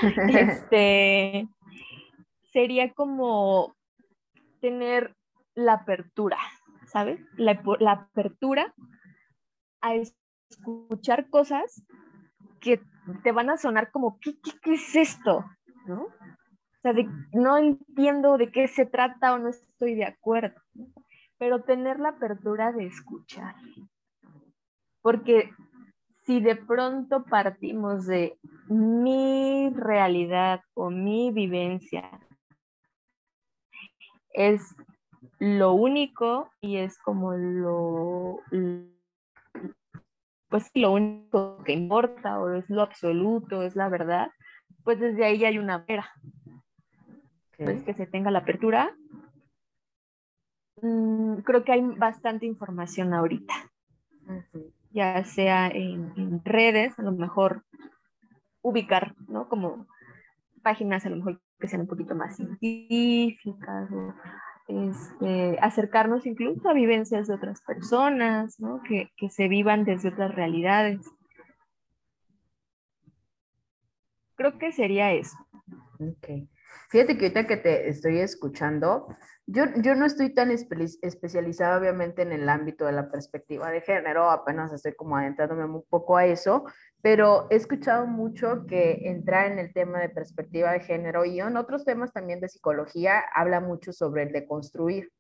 este, 0.29 1.49
sería 2.53 2.93
como 2.95 3.75
tener 4.61 5.17
la 5.55 5.75
apertura, 5.75 6.39
¿sabes? 6.87 7.21
La, 7.37 7.61
la 7.81 7.93
apertura 7.93 8.73
a 9.81 9.95
escuchar 9.95 11.29
cosas 11.29 11.83
que 12.59 12.81
te 13.23 13.33
van 13.33 13.51
a 13.51 13.57
sonar 13.57 13.91
como, 13.91 14.19
¿qué, 14.21 14.35
qué, 14.63 14.75
es 14.75 14.95
esto? 14.97 15.45
¿No? 15.87 16.03
O 16.03 16.81
sea, 16.83 16.93
no 17.33 17.57
entiendo 17.57 18.39
de 18.39 18.51
qué 18.51 18.69
se 18.69 18.87
trata 18.87 19.35
o 19.35 19.39
no 19.39 19.49
estoy 19.49 19.95
de 19.95 20.05
acuerdo, 20.05 20.61
pero 21.39 21.63
tener 21.63 21.99
la 21.99 22.11
apertura 22.11 22.73
de 22.73 22.87
escuchar. 22.87 23.55
Porque 25.03 25.51
si 26.25 26.41
de 26.41 26.57
pronto 26.57 27.25
partimos 27.25 28.07
de 28.07 28.39
mi 28.69 29.71
realidad 29.75 30.61
o 30.75 30.91
mi 30.91 31.33
vivencia, 31.33 32.11
es 34.35 34.77
lo 35.39 35.73
único 35.73 36.51
y 36.61 36.77
es 36.77 36.99
como 36.99 37.33
lo, 37.33 38.41
pues 40.49 40.71
lo 40.75 40.93
único 40.93 41.63
que 41.65 41.73
importa 41.73 42.41
o 42.41 42.55
es 42.55 42.69
lo 42.71 42.83
absoluto, 42.83 43.63
es 43.63 43.77
la 43.77 43.89
verdad, 43.89 44.31
pues 44.85 44.99
desde 44.99 45.25
ahí 45.25 45.45
hay 45.45 45.59
una 45.59 45.79
vera. 45.79 46.11
Pues 47.57 47.83
que 47.83 47.93
se 47.95 48.07
tenga 48.07 48.31
la 48.31 48.41
apertura. 48.41 48.95
Mm, 50.81 51.39
creo 51.39 51.65
que 51.65 51.73
hay 51.73 51.83
bastante 51.83 52.47
información 52.47 53.13
ahorita, 53.13 53.55
ya 54.93 55.25
sea 55.25 55.69
en, 55.69 56.41
redes, 56.45 56.97
a 56.99 57.03
lo 57.03 57.13
mejor 57.13 57.65
ubicar, 58.63 59.17
¿no? 59.27 59.49
Como 59.49 59.87
páginas 60.63 61.05
a 61.05 61.11
lo 61.11 61.17
mejor 61.17 61.41
que 61.59 61.67
sean 61.67 61.83
un 61.83 61.89
poquito 61.89 62.15
más 62.15 62.37
científicas 62.37 63.91
o 63.91 64.15
este, 64.69 65.59
acercarnos 65.61 66.27
incluso 66.27 66.69
a 66.69 66.75
vivencias 66.75 67.27
de 67.27 67.35
otras 67.35 67.63
personas, 67.63 68.61
¿no? 68.61 68.83
que, 68.83 69.11
que 69.17 69.31
se 69.31 69.49
vivan 69.49 69.85
desde 69.85 70.11
otras 70.11 70.35
realidades. 70.35 71.01
Creo 74.37 74.59
que 74.59 74.71
sería 74.71 75.13
eso. 75.13 75.37
Ok. 75.99 76.49
Fíjate 76.91 77.19
que 77.19 77.27
ahorita 77.27 77.47
que 77.47 77.57
te 77.57 77.89
estoy 77.89 78.19
escuchando, 78.19 79.09
yo, 79.47 79.65
yo 79.77 79.95
no 79.95 80.07
estoy 80.07 80.33
tan 80.33 80.51
especializada 80.51 81.79
obviamente 81.79 82.23
en 82.23 82.33
el 82.33 82.49
ámbito 82.49 82.87
de 82.87 82.93
la 82.93 83.11
perspectiva 83.11 83.71
de 83.71 83.83
género, 83.83 84.31
apenas 84.31 84.73
estoy 84.73 84.95
como 84.95 85.17
adentrándome 85.17 85.65
un 85.65 85.85
poco 85.89 86.17
a 86.17 86.27
eso, 86.27 86.65
pero 87.03 87.47
he 87.51 87.57
escuchado 87.57 88.07
mucho 88.07 88.67
que 88.67 89.09
entrar 89.09 89.53
en 89.53 89.59
el 89.59 89.73
tema 89.73 90.01
de 90.01 90.09
perspectiva 90.09 90.73
de 90.73 90.81
género 90.81 91.25
y 91.25 91.41
en 91.41 91.57
otros 91.57 91.85
temas 91.85 92.13
también 92.13 92.41
de 92.41 92.49
psicología 92.49 93.23
habla 93.35 93.61
mucho 93.61 93.93
sobre 93.93 94.23
el 94.23 94.33
de 94.33 94.47
construir 94.47 95.13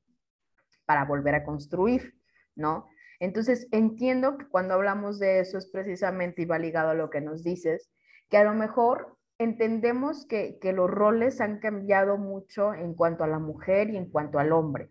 para 0.86 1.04
volver 1.04 1.34
a 1.34 1.44
construir, 1.44 2.14
¿no? 2.56 2.88
Entonces 3.20 3.68
entiendo 3.72 4.38
que 4.38 4.48
cuando 4.48 4.74
hablamos 4.74 5.18
de 5.18 5.40
eso 5.40 5.58
es 5.58 5.70
precisamente 5.70 6.42
y 6.42 6.46
va 6.46 6.58
ligado 6.58 6.90
a 6.90 6.94
lo 6.94 7.10
que 7.10 7.20
nos 7.20 7.42
dices, 7.42 7.90
que 8.30 8.38
a 8.38 8.44
lo 8.44 8.54
mejor 8.54 9.17
entendemos 9.38 10.26
que, 10.26 10.58
que 10.60 10.72
los 10.72 10.90
roles 10.90 11.40
han 11.40 11.58
cambiado 11.58 12.18
mucho 12.18 12.74
en 12.74 12.94
cuanto 12.94 13.24
a 13.24 13.28
la 13.28 13.38
mujer 13.38 13.90
y 13.90 13.96
en 13.96 14.10
cuanto 14.10 14.38
al 14.38 14.52
hombre. 14.52 14.90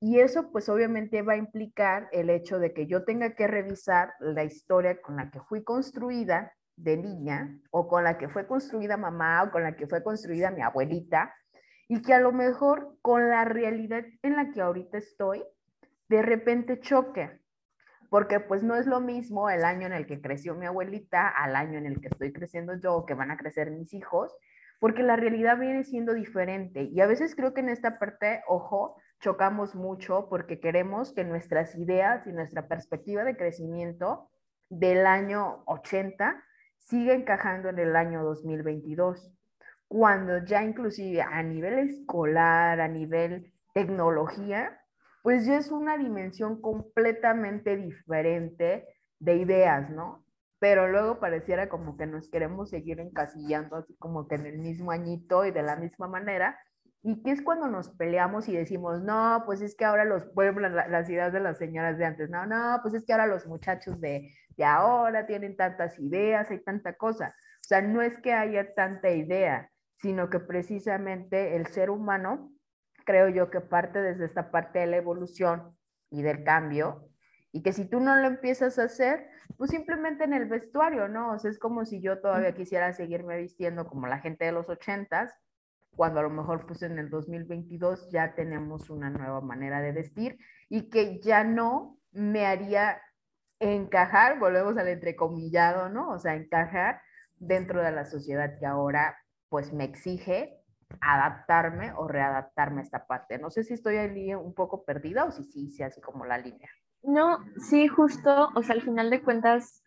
Y 0.00 0.18
eso 0.18 0.50
pues 0.50 0.68
obviamente 0.68 1.22
va 1.22 1.34
a 1.34 1.36
implicar 1.36 2.08
el 2.10 2.30
hecho 2.30 2.58
de 2.58 2.72
que 2.72 2.86
yo 2.86 3.04
tenga 3.04 3.34
que 3.34 3.46
revisar 3.46 4.14
la 4.18 4.42
historia 4.42 5.00
con 5.00 5.16
la 5.16 5.30
que 5.30 5.40
fui 5.40 5.62
construida 5.62 6.52
de 6.76 6.96
niña 6.96 7.56
o 7.70 7.86
con 7.86 8.04
la 8.04 8.18
que 8.18 8.28
fue 8.28 8.46
construida 8.46 8.96
mamá 8.96 9.44
o 9.44 9.50
con 9.50 9.62
la 9.62 9.76
que 9.76 9.86
fue 9.86 10.02
construida 10.02 10.50
mi 10.50 10.62
abuelita 10.62 11.34
y 11.88 12.02
que 12.02 12.14
a 12.14 12.20
lo 12.20 12.32
mejor 12.32 12.96
con 13.02 13.28
la 13.28 13.44
realidad 13.44 14.04
en 14.22 14.36
la 14.36 14.50
que 14.50 14.60
ahorita 14.60 14.98
estoy, 14.98 15.44
de 16.08 16.22
repente 16.22 16.80
choque, 16.80 17.41
porque 18.12 18.40
pues 18.40 18.62
no 18.62 18.76
es 18.76 18.86
lo 18.86 19.00
mismo 19.00 19.48
el 19.48 19.64
año 19.64 19.86
en 19.86 19.94
el 19.94 20.06
que 20.06 20.20
creció 20.20 20.54
mi 20.54 20.66
abuelita 20.66 21.28
al 21.28 21.56
año 21.56 21.78
en 21.78 21.86
el 21.86 21.98
que 21.98 22.08
estoy 22.08 22.30
creciendo 22.30 22.74
yo 22.74 22.94
o 22.94 23.06
que 23.06 23.14
van 23.14 23.30
a 23.30 23.38
crecer 23.38 23.70
mis 23.70 23.94
hijos, 23.94 24.36
porque 24.80 25.02
la 25.02 25.16
realidad 25.16 25.58
viene 25.58 25.82
siendo 25.82 26.12
diferente. 26.12 26.82
Y 26.82 27.00
a 27.00 27.06
veces 27.06 27.34
creo 27.34 27.54
que 27.54 27.60
en 27.60 27.70
esta 27.70 27.98
parte, 27.98 28.42
ojo, 28.46 28.96
chocamos 29.20 29.74
mucho 29.74 30.26
porque 30.28 30.60
queremos 30.60 31.14
que 31.14 31.24
nuestras 31.24 31.74
ideas 31.74 32.26
y 32.26 32.32
nuestra 32.32 32.68
perspectiva 32.68 33.24
de 33.24 33.34
crecimiento 33.34 34.28
del 34.68 35.06
año 35.06 35.62
80 35.64 36.44
siga 36.80 37.14
encajando 37.14 37.70
en 37.70 37.78
el 37.78 37.96
año 37.96 38.24
2022, 38.24 39.32
cuando 39.88 40.44
ya 40.44 40.62
inclusive 40.62 41.22
a 41.22 41.42
nivel 41.42 41.78
escolar, 41.78 42.78
a 42.78 42.88
nivel 42.88 43.54
tecnología, 43.72 44.81
pues 45.22 45.46
ya 45.46 45.56
es 45.56 45.70
una 45.70 45.96
dimensión 45.96 46.60
completamente 46.60 47.76
diferente 47.76 48.86
de 49.18 49.36
ideas, 49.36 49.88
¿no? 49.90 50.24
Pero 50.58 50.88
luego 50.88 51.18
pareciera 51.18 51.68
como 51.68 51.96
que 51.96 52.06
nos 52.06 52.28
queremos 52.28 52.70
seguir 52.70 53.00
encasillando 53.00 53.76
así 53.76 53.96
como 53.96 54.28
que 54.28 54.34
en 54.34 54.46
el 54.46 54.58
mismo 54.58 54.90
añito 54.90 55.44
y 55.44 55.50
de 55.52 55.62
la 55.62 55.76
misma 55.76 56.08
manera, 56.08 56.58
y 57.02 57.22
que 57.22 57.32
es 57.32 57.42
cuando 57.42 57.66
nos 57.66 57.90
peleamos 57.90 58.48
y 58.48 58.56
decimos, 58.56 59.02
no, 59.02 59.42
pues 59.44 59.60
es 59.60 59.74
que 59.74 59.84
ahora 59.84 60.04
los 60.04 60.24
pueblos, 60.26 60.70
las 60.70 61.10
ideas 61.10 61.32
de 61.32 61.40
las 61.40 61.58
señoras 61.58 61.98
de 61.98 62.04
antes, 62.04 62.30
no, 62.30 62.46
no, 62.46 62.78
pues 62.82 62.94
es 62.94 63.04
que 63.04 63.12
ahora 63.12 63.26
los 63.26 63.46
muchachos 63.46 64.00
de, 64.00 64.32
de 64.56 64.64
ahora 64.64 65.26
tienen 65.26 65.56
tantas 65.56 65.98
ideas, 65.98 66.50
hay 66.50 66.62
tanta 66.62 66.94
cosa. 66.94 67.34
O 67.60 67.64
sea, 67.64 67.82
no 67.82 68.02
es 68.02 68.18
que 68.18 68.32
haya 68.32 68.74
tanta 68.74 69.10
idea, 69.10 69.70
sino 69.96 70.30
que 70.30 70.38
precisamente 70.38 71.56
el 71.56 71.66
ser 71.66 71.90
humano, 71.90 72.52
creo 73.04 73.28
yo 73.28 73.50
que 73.50 73.60
parte 73.60 74.00
desde 74.00 74.24
esta 74.26 74.50
parte 74.50 74.80
de 74.80 74.86
la 74.86 74.96
evolución 74.96 75.76
y 76.10 76.22
del 76.22 76.44
cambio, 76.44 77.08
y 77.52 77.62
que 77.62 77.72
si 77.72 77.84
tú 77.84 78.00
no 78.00 78.16
lo 78.16 78.26
empiezas 78.26 78.78
a 78.78 78.84
hacer, 78.84 79.28
pues 79.56 79.70
simplemente 79.70 80.24
en 80.24 80.32
el 80.32 80.46
vestuario, 80.46 81.08
¿no? 81.08 81.32
O 81.32 81.38
sea, 81.38 81.50
es 81.50 81.58
como 81.58 81.84
si 81.84 82.00
yo 82.00 82.20
todavía 82.20 82.54
quisiera 82.54 82.92
seguirme 82.92 83.36
vistiendo 83.36 83.86
como 83.86 84.06
la 84.06 84.18
gente 84.18 84.44
de 84.44 84.52
los 84.52 84.68
ochentas, 84.68 85.34
cuando 85.94 86.20
a 86.20 86.22
lo 86.22 86.30
mejor 86.30 86.66
pues 86.66 86.82
en 86.82 86.98
el 86.98 87.10
2022 87.10 88.10
ya 88.10 88.34
tenemos 88.34 88.88
una 88.88 89.10
nueva 89.10 89.42
manera 89.42 89.82
de 89.82 89.92
vestir 89.92 90.38
y 90.70 90.88
que 90.88 91.20
ya 91.20 91.44
no 91.44 91.98
me 92.12 92.46
haría 92.46 93.02
encajar, 93.60 94.38
volvemos 94.38 94.76
al 94.78 94.88
entrecomillado, 94.88 95.90
¿no? 95.90 96.10
O 96.10 96.18
sea, 96.18 96.34
encajar 96.34 97.02
dentro 97.36 97.82
de 97.82 97.92
la 97.92 98.06
sociedad 98.06 98.58
que 98.58 98.66
ahora 98.66 99.18
pues 99.48 99.72
me 99.72 99.84
exige 99.84 100.61
adaptarme 101.00 101.92
o 101.94 102.08
readaptarme 102.08 102.80
a 102.80 102.84
esta 102.84 103.06
parte. 103.06 103.38
No 103.38 103.50
sé 103.50 103.64
si 103.64 103.74
estoy 103.74 103.96
ahí 103.96 104.34
un 104.34 104.54
poco 104.54 104.84
perdida 104.84 105.24
o 105.24 105.32
si 105.32 105.44
sí 105.44 105.66
hice 105.66 105.84
así 105.84 106.00
como 106.00 106.24
la 106.24 106.38
línea. 106.38 106.68
No, 107.02 107.38
sí, 107.56 107.88
justo, 107.88 108.50
o 108.54 108.62
sea, 108.62 108.76
al 108.76 108.82
final 108.82 109.10
de 109.10 109.22
cuentas, 109.22 109.82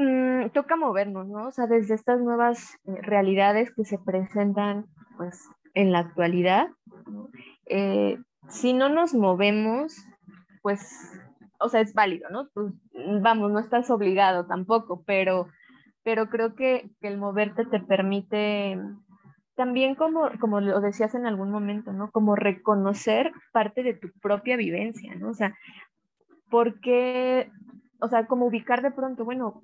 Mm, 0.00 0.48
toca 0.54 0.76
movernos, 0.76 1.28
¿no? 1.28 1.48
O 1.48 1.50
sea, 1.50 1.66
desde 1.66 1.94
estas 1.94 2.20
nuevas 2.20 2.78
eh, 2.86 3.02
realidades 3.02 3.70
que 3.74 3.84
se 3.84 3.98
presentan, 3.98 4.86
pues, 5.18 5.46
en 5.74 5.92
la 5.92 5.98
actualidad, 5.98 6.68
eh, 7.66 8.18
si 8.48 8.72
no 8.72 8.88
nos 8.88 9.12
movemos, 9.12 9.94
pues, 10.62 10.80
o 11.58 11.68
sea, 11.68 11.82
es 11.82 11.92
válido, 11.92 12.30
¿no? 12.30 12.48
Pues, 12.54 12.72
vamos, 13.20 13.52
no 13.52 13.58
estás 13.58 13.90
obligado 13.90 14.46
tampoco, 14.46 15.02
pero, 15.06 15.48
pero 16.02 16.30
creo 16.30 16.54
que, 16.54 16.90
que 17.02 17.08
el 17.08 17.18
moverte 17.18 17.66
te 17.66 17.80
permite 17.80 18.78
también 19.54 19.94
como, 19.94 20.30
como 20.40 20.60
lo 20.60 20.80
decías 20.80 21.14
en 21.14 21.26
algún 21.26 21.50
momento, 21.50 21.92
¿no? 21.92 22.10
Como 22.10 22.36
reconocer 22.36 23.32
parte 23.52 23.82
de 23.82 23.94
tu 23.94 24.10
propia 24.20 24.56
vivencia, 24.56 25.14
¿no? 25.14 25.30
O 25.30 25.34
sea, 25.34 25.56
¿por 26.50 26.80
qué? 26.80 27.50
O 28.00 28.08
sea, 28.08 28.26
como 28.26 28.46
ubicar 28.46 28.82
de 28.82 28.90
pronto, 28.90 29.24
bueno, 29.24 29.62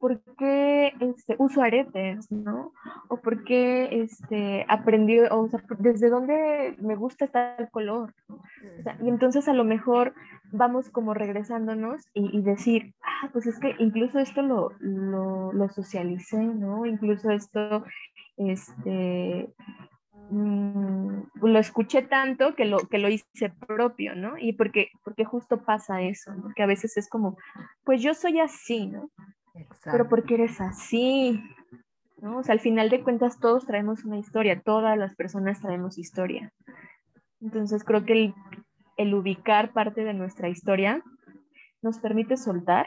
por 0.00 0.18
qué 0.38 0.94
este, 0.98 1.36
uso 1.38 1.60
aretes, 1.62 2.32
¿no? 2.32 2.72
O 3.08 3.18
por 3.18 3.44
qué 3.44 4.00
este, 4.00 4.64
aprendí, 4.66 5.20
o 5.20 5.48
sea, 5.48 5.62
desde 5.78 6.08
dónde 6.08 6.74
me 6.80 6.96
gusta 6.96 7.26
tal 7.28 7.68
color. 7.70 8.14
y 9.02 9.08
entonces 9.08 9.46
a 9.46 9.52
lo 9.52 9.62
mejor 9.62 10.14
vamos 10.52 10.88
como 10.88 11.12
regresándonos 11.12 12.08
y, 12.14 12.40
decir, 12.40 12.94
ah, 13.04 13.28
pues 13.30 13.46
es 13.46 13.58
que 13.60 13.76
incluso 13.78 14.18
esto 14.18 14.40
lo, 14.40 14.72
lo, 14.80 15.52
lo 15.52 15.68
socialicé, 15.68 16.38
¿no? 16.38 16.86
Incluso 16.86 17.30
esto, 17.30 17.84
este, 18.48 19.52
mm, 20.30 21.22
lo 21.42 21.58
escuché 21.58 22.02
tanto 22.02 22.54
que 22.54 22.64
lo, 22.64 22.78
que 22.78 22.98
lo 22.98 23.08
hice 23.08 23.50
propio, 23.66 24.14
¿no? 24.14 24.38
Y 24.38 24.52
porque, 24.54 24.90
porque 25.04 25.24
justo 25.24 25.62
pasa 25.62 26.02
eso, 26.02 26.34
¿no? 26.34 26.52
Que 26.54 26.62
a 26.62 26.66
veces 26.66 26.96
es 26.96 27.08
como, 27.08 27.36
pues 27.84 28.02
yo 28.02 28.14
soy 28.14 28.40
así, 28.40 28.86
¿no? 28.86 29.10
Pero 29.84 30.08
porque 30.08 30.34
eres 30.34 30.60
así, 30.60 31.42
¿no? 32.18 32.38
O 32.38 32.42
sea, 32.42 32.52
al 32.52 32.60
final 32.60 32.88
de 32.88 33.02
cuentas 33.02 33.40
todos 33.40 33.66
traemos 33.66 34.04
una 34.04 34.18
historia, 34.18 34.60
todas 34.60 34.96
las 34.96 35.14
personas 35.16 35.60
traemos 35.60 35.98
historia. 35.98 36.52
Entonces 37.40 37.84
creo 37.84 38.04
que 38.04 38.12
el, 38.12 38.34
el 38.96 39.14
ubicar 39.14 39.72
parte 39.72 40.04
de 40.04 40.14
nuestra 40.14 40.48
historia 40.48 41.02
nos 41.82 41.98
permite 41.98 42.36
soltar 42.36 42.86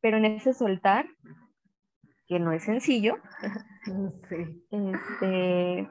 pero 0.00 0.16
en 0.16 0.24
ese 0.24 0.52
soltar, 0.52 1.06
que 2.30 2.38
no 2.38 2.52
es 2.52 2.62
sencillo, 2.62 3.16
sí. 4.28 4.64
este, 4.70 5.90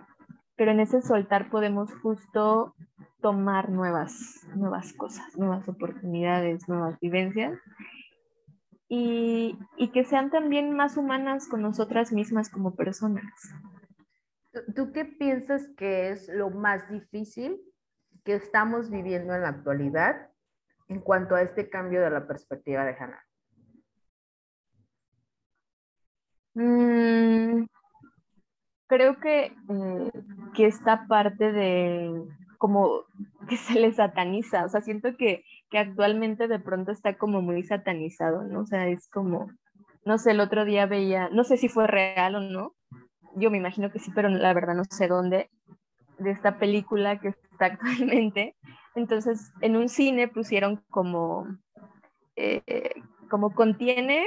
pero 0.55 0.71
en 0.71 0.79
ese 0.79 1.01
soltar 1.01 1.49
podemos 1.49 1.93
justo 1.95 2.75
tomar 3.19 3.69
nuevas, 3.69 4.47
nuevas 4.55 4.93
cosas, 4.93 5.37
nuevas 5.37 5.67
oportunidades, 5.67 6.69
nuevas 6.69 6.97
vivencias 7.01 7.59
y, 8.87 9.59
y, 9.75 9.89
que 9.89 10.05
sean 10.05 10.31
también 10.31 10.71
más 10.71 10.95
humanas 10.95 11.45
con 11.49 11.61
nosotras 11.61 12.13
mismas 12.13 12.49
como 12.49 12.73
personas. 12.73 13.25
¿Tú 14.73 14.93
qué 14.93 15.03
piensas 15.03 15.67
que 15.75 16.09
es 16.09 16.29
lo 16.29 16.51
más 16.51 16.89
difícil 16.89 17.59
que 18.23 18.35
estamos 18.35 18.89
viviendo 18.89 19.35
en 19.35 19.41
la 19.41 19.49
actualidad 19.49 20.29
en 20.87 21.01
cuanto 21.01 21.35
a 21.35 21.41
este 21.41 21.69
cambio 21.69 21.99
de 22.01 22.11
la 22.11 22.27
perspectiva 22.27 22.85
de 22.85 22.95
Hannah? 22.97 23.28
Mm, 26.59 27.67
creo 28.87 29.19
que, 29.21 29.45
eh, 29.45 30.11
que 30.53 30.65
esta 30.65 31.07
parte 31.07 31.53
de 31.53 32.25
como 32.57 33.05
que 33.47 33.55
se 33.55 33.79
le 33.79 33.93
sataniza, 33.93 34.65
o 34.65 34.69
sea, 34.69 34.81
siento 34.81 35.15
que, 35.15 35.45
que 35.69 35.77
actualmente 35.77 36.49
de 36.49 36.59
pronto 36.59 36.91
está 36.91 37.17
como 37.17 37.41
muy 37.41 37.63
satanizado, 37.63 38.43
¿no? 38.43 38.61
O 38.61 38.65
sea, 38.65 38.89
es 38.89 39.07
como, 39.07 39.49
no 40.03 40.17
sé, 40.17 40.31
el 40.31 40.41
otro 40.41 40.65
día 40.65 40.85
veía, 40.85 41.29
no 41.29 41.45
sé 41.45 41.55
si 41.55 41.69
fue 41.69 41.87
real 41.87 42.35
o 42.35 42.41
no, 42.41 42.73
yo 43.37 43.49
me 43.49 43.57
imagino 43.57 43.89
que 43.89 43.99
sí, 43.99 44.11
pero 44.13 44.27
la 44.27 44.53
verdad 44.53 44.75
no 44.75 44.83
sé 44.83 45.07
dónde, 45.07 45.49
de 46.17 46.31
esta 46.31 46.59
película 46.59 47.21
que 47.21 47.29
está 47.29 47.65
actualmente. 47.79 48.57
Entonces, 48.95 49.53
en 49.61 49.77
un 49.77 49.87
cine 49.87 50.27
pusieron 50.27 50.83
como, 50.89 51.47
eh, 52.35 53.01
como 53.29 53.51
contiene, 53.55 54.25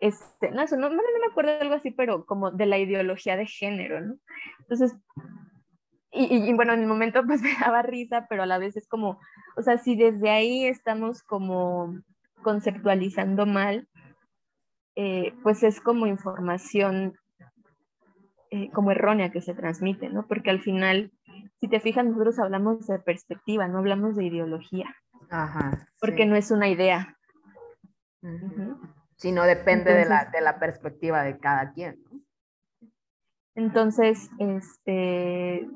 este, 0.00 0.50
no, 0.50 0.64
no, 0.64 0.88
no, 0.90 0.96
me 0.96 1.26
acuerdo 1.30 1.52
de 1.52 1.60
algo 1.60 1.74
así, 1.74 1.90
pero 1.90 2.24
como 2.26 2.50
de 2.50 2.66
la 2.66 2.78
ideología 2.78 3.36
de 3.36 3.46
género, 3.46 4.00
¿no? 4.00 4.16
Entonces, 4.60 4.96
y, 6.12 6.48
y, 6.48 6.54
bueno, 6.54 6.72
en 6.72 6.80
el 6.80 6.86
momento 6.86 7.22
pues 7.26 7.42
me 7.42 7.54
daba 7.60 7.82
risa, 7.82 8.26
pero 8.28 8.42
a 8.42 8.46
la 8.46 8.58
vez 8.58 8.76
es 8.76 8.88
como, 8.88 9.20
o 9.56 9.62
sea, 9.62 9.78
si 9.78 9.96
desde 9.96 10.30
ahí 10.30 10.66
estamos 10.66 11.22
como 11.22 11.94
conceptualizando 12.42 13.46
mal, 13.46 13.88
eh, 14.94 15.34
pues 15.42 15.62
es 15.62 15.80
como 15.80 16.06
información 16.06 17.14
eh, 18.50 18.70
como 18.70 18.92
errónea 18.92 19.30
que 19.30 19.42
se 19.42 19.54
transmite, 19.54 20.08
¿no? 20.08 20.26
Porque 20.26 20.50
al 20.50 20.60
final, 20.60 21.12
si 21.60 21.68
te 21.68 21.80
fijas, 21.80 22.06
nosotros 22.06 22.38
hablamos 22.38 22.86
de 22.86 22.98
perspectiva, 22.98 23.68
no 23.68 23.78
hablamos 23.78 24.16
de 24.16 24.24
ideología. 24.24 24.94
Ajá. 25.28 25.86
Porque 26.00 26.24
no 26.24 26.36
es 26.36 26.50
una 26.50 26.68
idea. 26.68 27.18
Sino 29.16 29.44
depende 29.44 29.94
de, 29.94 30.04
la, 30.04 30.26
de 30.26 30.40
la 30.40 30.58
perspectiva 30.58 31.22
de 31.22 31.38
cada 31.38 31.72
quien, 31.72 32.02
¿no? 32.10 32.20
Entonces, 33.54 34.30
este, 34.38 35.66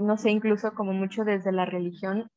no 0.00 0.16
sé, 0.16 0.30
incluso 0.30 0.74
como 0.74 0.92
mucho 0.92 1.24
desde 1.24 1.52
la 1.52 1.64
religión, 1.64 2.28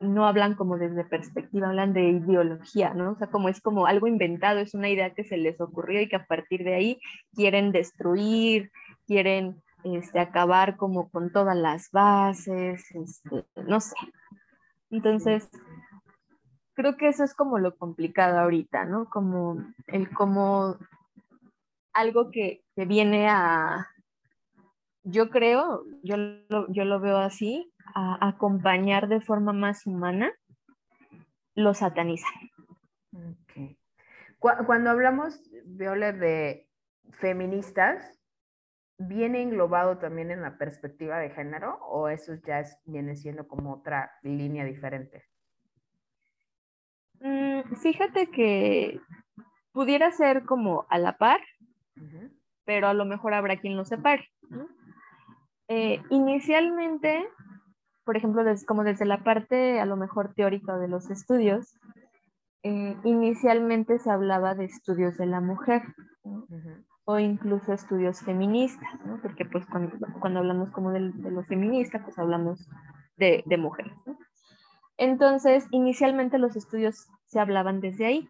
no 0.00 0.26
hablan 0.26 0.54
como 0.54 0.78
desde 0.78 1.04
perspectiva, 1.04 1.68
hablan 1.68 1.92
de 1.92 2.08
ideología, 2.08 2.92
¿no? 2.94 3.12
O 3.12 3.16
sea, 3.16 3.28
como 3.28 3.48
es 3.48 3.60
como 3.60 3.86
algo 3.86 4.06
inventado, 4.06 4.58
es 4.58 4.74
una 4.74 4.88
idea 4.88 5.14
que 5.14 5.24
se 5.24 5.36
les 5.36 5.60
ocurrió 5.60 6.00
y 6.00 6.08
que 6.08 6.16
a 6.16 6.26
partir 6.26 6.64
de 6.64 6.74
ahí 6.74 7.00
quieren 7.34 7.70
destruir, 7.70 8.72
quieren 9.06 9.62
este, 9.84 10.18
acabar 10.18 10.76
como 10.76 11.10
con 11.10 11.30
todas 11.30 11.56
las 11.56 11.90
bases, 11.92 12.82
este, 12.94 13.44
no 13.66 13.80
sé. 13.80 13.94
Entonces, 14.90 15.48
creo 16.80 16.96
que 16.96 17.08
eso 17.08 17.24
es 17.24 17.34
como 17.34 17.58
lo 17.58 17.76
complicado 17.76 18.38
ahorita, 18.38 18.86
¿no? 18.86 19.10
Como 19.10 19.62
el 19.86 20.08
como 20.14 20.78
algo 21.92 22.30
que, 22.30 22.64
que 22.74 22.86
viene 22.86 23.28
a, 23.28 23.86
yo 25.02 25.28
creo, 25.28 25.84
yo 26.02 26.16
lo, 26.16 26.72
yo 26.72 26.84
lo 26.86 26.98
veo 26.98 27.18
así, 27.18 27.70
a 27.94 28.26
acompañar 28.26 29.08
de 29.08 29.20
forma 29.20 29.52
más 29.52 29.86
humana, 29.86 30.32
lo 31.54 31.74
satanizan. 31.74 32.32
Okay. 33.42 33.76
Cuando 34.38 34.88
hablamos, 34.88 35.38
Viola, 35.66 36.12
de 36.12 36.66
feministas, 37.10 38.18
¿viene 38.96 39.42
englobado 39.42 39.98
también 39.98 40.30
en 40.30 40.40
la 40.40 40.56
perspectiva 40.56 41.18
de 41.18 41.28
género 41.28 41.78
o 41.82 42.08
eso 42.08 42.34
ya 42.46 42.60
es, 42.60 42.78
viene 42.86 43.16
siendo 43.16 43.46
como 43.46 43.74
otra 43.74 44.12
línea 44.22 44.64
diferente? 44.64 45.29
Mm, 47.20 47.74
fíjate 47.76 48.30
que 48.30 49.00
pudiera 49.72 50.10
ser 50.12 50.44
como 50.44 50.86
a 50.88 50.98
la 50.98 51.16
par, 51.18 51.40
pero 52.64 52.88
a 52.88 52.94
lo 52.94 53.04
mejor 53.04 53.34
habrá 53.34 53.56
quien 53.56 53.76
lo 53.76 53.84
separe. 53.84 54.28
Eh, 55.68 56.02
inicialmente, 56.10 57.28
por 58.04 58.16
ejemplo, 58.16 58.42
como 58.66 58.84
desde 58.84 59.04
la 59.04 59.22
parte 59.22 59.80
a 59.80 59.86
lo 59.86 59.96
mejor 59.96 60.34
teórica 60.34 60.78
de 60.78 60.88
los 60.88 61.10
estudios, 61.10 61.78
eh, 62.62 62.96
inicialmente 63.04 63.98
se 63.98 64.10
hablaba 64.10 64.54
de 64.54 64.64
estudios 64.64 65.16
de 65.16 65.26
la 65.26 65.40
mujer 65.40 65.82
o 67.04 67.18
incluso 67.18 67.72
estudios 67.72 68.20
feministas, 68.20 68.88
¿no? 69.06 69.20
porque 69.22 69.44
pues 69.44 69.64
cuando, 69.66 69.96
cuando 70.20 70.40
hablamos 70.40 70.70
como 70.70 70.92
de, 70.92 71.10
de, 71.12 71.30
lo 71.30 71.42
feminista, 71.44 72.02
pues 72.04 72.18
hablamos 72.18 72.68
de, 73.16 73.42
de 73.46 73.56
mujeres. 73.56 73.94
¿no? 74.06 74.18
Entonces, 75.00 75.66
inicialmente 75.70 76.38
los 76.38 76.56
estudios 76.56 77.08
se 77.24 77.40
hablaban 77.40 77.80
desde 77.80 78.04
ahí, 78.04 78.28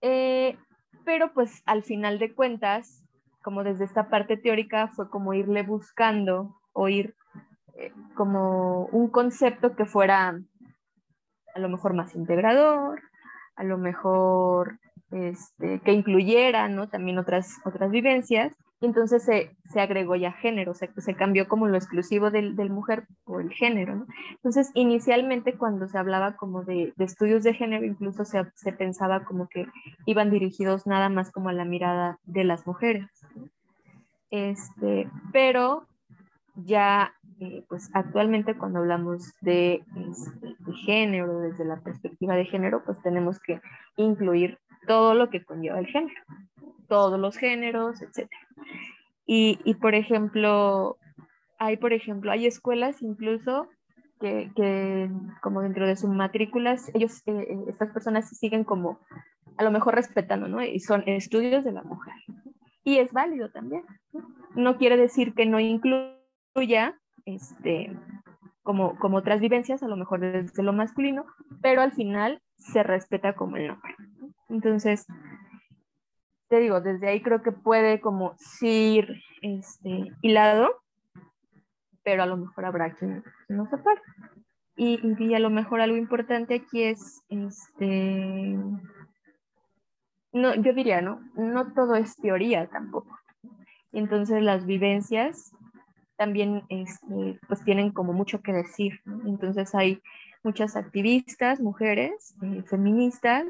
eh, 0.00 0.58
pero 1.04 1.32
pues 1.32 1.62
al 1.66 1.84
final 1.84 2.18
de 2.18 2.34
cuentas, 2.34 3.04
como 3.44 3.62
desde 3.62 3.84
esta 3.84 4.08
parte 4.10 4.36
teórica, 4.36 4.88
fue 4.88 5.08
como 5.08 5.34
irle 5.34 5.62
buscando 5.62 6.56
o 6.72 6.88
ir 6.88 7.14
eh, 7.76 7.92
como 8.16 8.86
un 8.86 9.08
concepto 9.08 9.76
que 9.76 9.84
fuera 9.84 10.36
a 11.54 11.58
lo 11.60 11.68
mejor 11.68 11.94
más 11.94 12.16
integrador, 12.16 13.00
a 13.54 13.62
lo 13.62 13.78
mejor 13.78 14.80
este, 15.12 15.78
que 15.78 15.92
incluyera 15.92 16.68
¿no? 16.68 16.88
también 16.88 17.18
otras, 17.18 17.60
otras 17.64 17.92
vivencias, 17.92 18.52
entonces 18.80 19.24
se, 19.24 19.56
se 19.64 19.80
agregó 19.80 20.16
ya 20.16 20.32
género, 20.32 20.74
se, 20.74 20.90
se 21.00 21.14
cambió 21.14 21.48
como 21.48 21.66
lo 21.66 21.76
exclusivo 21.76 22.30
del, 22.30 22.56
del 22.56 22.70
mujer 22.70 23.06
por 23.24 23.40
el 23.40 23.50
género. 23.52 24.06
Entonces, 24.32 24.70
inicialmente 24.74 25.54
cuando 25.56 25.88
se 25.88 25.96
hablaba 25.98 26.36
como 26.36 26.62
de, 26.62 26.92
de 26.96 27.04
estudios 27.04 27.42
de 27.42 27.54
género, 27.54 27.86
incluso 27.86 28.24
se, 28.24 28.44
se, 28.54 28.72
pensaba 28.72 29.24
como 29.24 29.48
que 29.48 29.66
iban 30.04 30.30
dirigidos 30.30 30.86
nada 30.86 31.08
más 31.08 31.30
como 31.32 31.48
a 31.48 31.54
la 31.54 31.64
mirada 31.64 32.18
de 32.24 32.44
las 32.44 32.66
mujeres. 32.66 33.08
Este, 34.30 35.08
pero 35.32 35.86
ya, 36.56 37.14
eh, 37.40 37.64
pues 37.68 37.90
actualmente 37.94 38.56
cuando 38.56 38.80
hablamos 38.80 39.32
de, 39.40 39.84
este, 40.10 40.54
de 40.58 40.72
género, 40.84 41.40
desde 41.40 41.64
la 41.64 41.80
perspectiva 41.80 42.34
de 42.34 42.44
género, 42.44 42.82
pues 42.84 43.00
tenemos 43.02 43.40
que 43.40 43.60
incluir 43.96 44.58
todo 44.86 45.14
lo 45.14 45.30
que 45.30 45.44
conlleva 45.44 45.78
el 45.78 45.86
género, 45.86 46.20
todos 46.88 47.18
los 47.18 47.36
géneros, 47.36 48.00
etc. 48.02 48.28
Y, 49.26 49.58
y 49.64 49.74
por 49.74 49.94
ejemplo, 49.94 50.96
hay, 51.58 51.76
por 51.76 51.92
ejemplo, 51.92 52.30
hay 52.30 52.46
escuelas 52.46 53.02
incluso 53.02 53.68
que, 54.20 54.50
que 54.54 55.10
como 55.42 55.62
dentro 55.62 55.86
de 55.86 55.96
sus 55.96 56.10
matrículas, 56.10 56.90
ellos, 56.94 57.22
eh, 57.26 57.46
eh, 57.48 57.64
estas 57.68 57.90
personas 57.92 58.28
siguen 58.28 58.64
como 58.64 58.98
a 59.56 59.64
lo 59.64 59.70
mejor 59.70 59.94
respetando, 59.94 60.48
¿no? 60.48 60.62
Y 60.62 60.80
son 60.80 61.02
estudios 61.06 61.64
de 61.64 61.72
la 61.72 61.82
mujer. 61.82 62.14
Y 62.84 62.98
es 62.98 63.12
válido 63.12 63.50
también. 63.50 63.82
No, 64.54 64.76
quiere 64.76 64.96
decir 64.96 65.34
que 65.34 65.46
no 65.46 65.60
incluya 65.60 66.98
este, 67.24 67.96
como, 68.62 68.98
como 68.98 69.18
otras 69.18 69.40
vivencias, 69.40 69.82
a 69.82 69.88
lo 69.88 69.96
mejor 69.96 70.20
desde 70.20 70.62
lo 70.62 70.72
masculino, 70.72 71.24
pero 71.62 71.80
al 71.80 71.92
final 71.92 72.40
se 72.56 72.82
respeta 72.82 73.34
como 73.34 73.56
el 73.56 73.68
nombre. 73.68 73.94
Entonces, 74.48 75.06
te 76.48 76.60
digo, 76.60 76.80
desde 76.80 77.08
ahí 77.08 77.22
creo 77.22 77.42
que 77.42 77.52
puede 77.52 78.00
como 78.00 78.36
ir 78.60 79.22
este, 79.42 80.12
hilado, 80.22 80.70
pero 82.02 82.22
a 82.22 82.26
lo 82.26 82.36
mejor 82.36 82.64
habrá 82.64 82.94
quien 82.94 83.24
no 83.48 83.66
separe. 83.68 84.00
Y, 84.76 85.00
y 85.18 85.34
a 85.34 85.38
lo 85.38 85.50
mejor 85.50 85.80
algo 85.80 85.96
importante 85.96 86.54
aquí 86.54 86.82
es, 86.82 87.22
este, 87.28 88.56
no, 90.32 90.54
yo 90.54 90.72
diría, 90.74 91.00
¿no? 91.00 91.20
No 91.34 91.72
todo 91.72 91.96
es 91.96 92.16
teoría 92.16 92.68
tampoco. 92.68 93.18
Entonces 93.92 94.42
las 94.42 94.66
vivencias 94.66 95.52
también 96.16 96.62
este, 96.68 97.40
pues 97.48 97.64
tienen 97.64 97.90
como 97.90 98.12
mucho 98.12 98.42
que 98.42 98.52
decir. 98.52 99.00
¿no? 99.04 99.26
Entonces 99.26 99.74
hay 99.74 100.02
muchas 100.42 100.76
activistas, 100.76 101.60
mujeres, 101.60 102.34
eh, 102.42 102.62
feministas, 102.68 103.46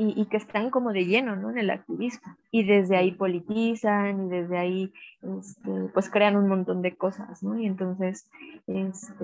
y, 0.00 0.18
y, 0.18 0.24
que 0.26 0.38
están 0.38 0.70
como 0.70 0.94
de 0.94 1.04
lleno 1.04 1.36
¿no? 1.36 1.50
en 1.50 1.58
el 1.58 1.68
activismo. 1.68 2.34
Y 2.50 2.64
desde 2.64 2.96
ahí 2.96 3.12
politizan 3.12 4.26
y 4.26 4.30
desde 4.30 4.56
ahí 4.56 4.92
este, 5.20 5.90
pues 5.92 6.08
crean 6.08 6.36
un 6.36 6.48
montón 6.48 6.80
de 6.80 6.96
cosas, 6.96 7.42
¿no? 7.42 7.58
Y 7.58 7.66
entonces 7.66 8.30
este, 8.66 9.14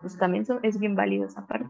pues 0.00 0.16
también 0.16 0.46
son, 0.46 0.60
es 0.62 0.78
bien 0.78 0.94
válido 0.94 1.26
esa 1.26 1.46
parte. 1.46 1.68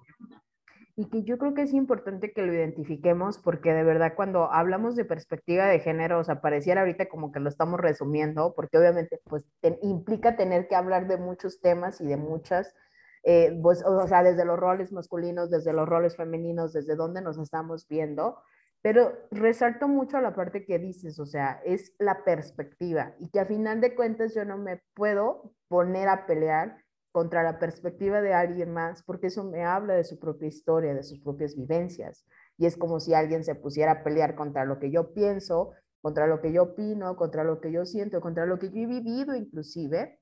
y 0.94 1.06
que 1.06 1.24
yo 1.24 1.38
creo 1.38 1.54
que 1.54 1.62
es 1.62 1.74
importante 1.74 2.32
que 2.32 2.46
lo 2.46 2.54
identifiquemos 2.54 3.38
porque 3.38 3.72
de 3.72 3.82
verdad 3.82 4.12
cuando 4.14 4.52
hablamos 4.52 4.94
de 4.94 5.04
perspectiva 5.04 5.66
de 5.66 5.80
género, 5.80 6.20
o 6.20 6.24
sea, 6.24 6.40
pareciera 6.40 6.82
ahorita 6.82 7.08
como 7.08 7.32
que 7.32 7.40
lo 7.40 7.48
estamos 7.48 7.80
resumiendo, 7.80 8.54
porque 8.54 8.78
obviamente 8.78 9.18
pues 9.24 9.44
implica 9.82 10.36
tener 10.36 10.68
que 10.68 10.76
hablar 10.76 11.08
de 11.08 11.16
muchos 11.16 11.60
temas 11.60 12.00
y 12.00 12.06
de 12.06 12.16
muchas, 12.16 12.76
eh, 13.22 13.58
pues, 13.62 13.84
o 13.84 14.06
sea, 14.06 14.22
desde 14.22 14.44
los 14.44 14.58
roles 14.58 14.92
masculinos, 14.92 15.50
desde 15.50 15.72
los 15.72 15.88
roles 15.88 16.16
femeninos, 16.16 16.72
desde 16.72 16.96
dónde 16.96 17.20
nos 17.22 17.38
estamos 17.38 17.86
viendo, 17.88 18.38
pero 18.82 19.12
resalto 19.30 19.88
mucho 19.88 20.20
la 20.20 20.34
parte 20.34 20.64
que 20.64 20.78
dices, 20.78 21.18
o 21.18 21.26
sea, 21.26 21.60
es 21.64 21.94
la 21.98 22.24
perspectiva 22.24 23.14
y 23.18 23.28
que 23.28 23.40
a 23.40 23.46
final 23.46 23.80
de 23.80 23.94
cuentas 23.94 24.34
yo 24.34 24.44
no 24.44 24.56
me 24.56 24.82
puedo 24.94 25.52
poner 25.68 26.08
a 26.08 26.26
pelear 26.26 26.78
contra 27.12 27.42
la 27.42 27.58
perspectiva 27.58 28.20
de 28.20 28.32
alguien 28.32 28.72
más, 28.72 29.02
porque 29.02 29.26
eso 29.26 29.44
me 29.44 29.64
habla 29.64 29.94
de 29.94 30.04
su 30.04 30.18
propia 30.18 30.48
historia, 30.48 30.94
de 30.94 31.02
sus 31.02 31.20
propias 31.20 31.56
vivencias. 31.56 32.24
Y 32.56 32.66
es 32.66 32.76
como 32.76 33.00
si 33.00 33.14
alguien 33.14 33.44
se 33.44 33.54
pusiera 33.54 33.92
a 33.92 34.02
pelear 34.04 34.34
contra 34.36 34.64
lo 34.64 34.78
que 34.78 34.90
yo 34.90 35.12
pienso, 35.12 35.72
contra 36.00 36.26
lo 36.26 36.40
que 36.40 36.52
yo 36.52 36.62
opino, 36.62 37.16
contra 37.16 37.42
lo 37.44 37.60
que 37.60 37.72
yo 37.72 37.84
siento, 37.84 38.20
contra 38.20 38.46
lo 38.46 38.58
que 38.58 38.70
yo 38.70 38.80
he 38.82 38.86
vivido 38.86 39.34
inclusive, 39.34 40.20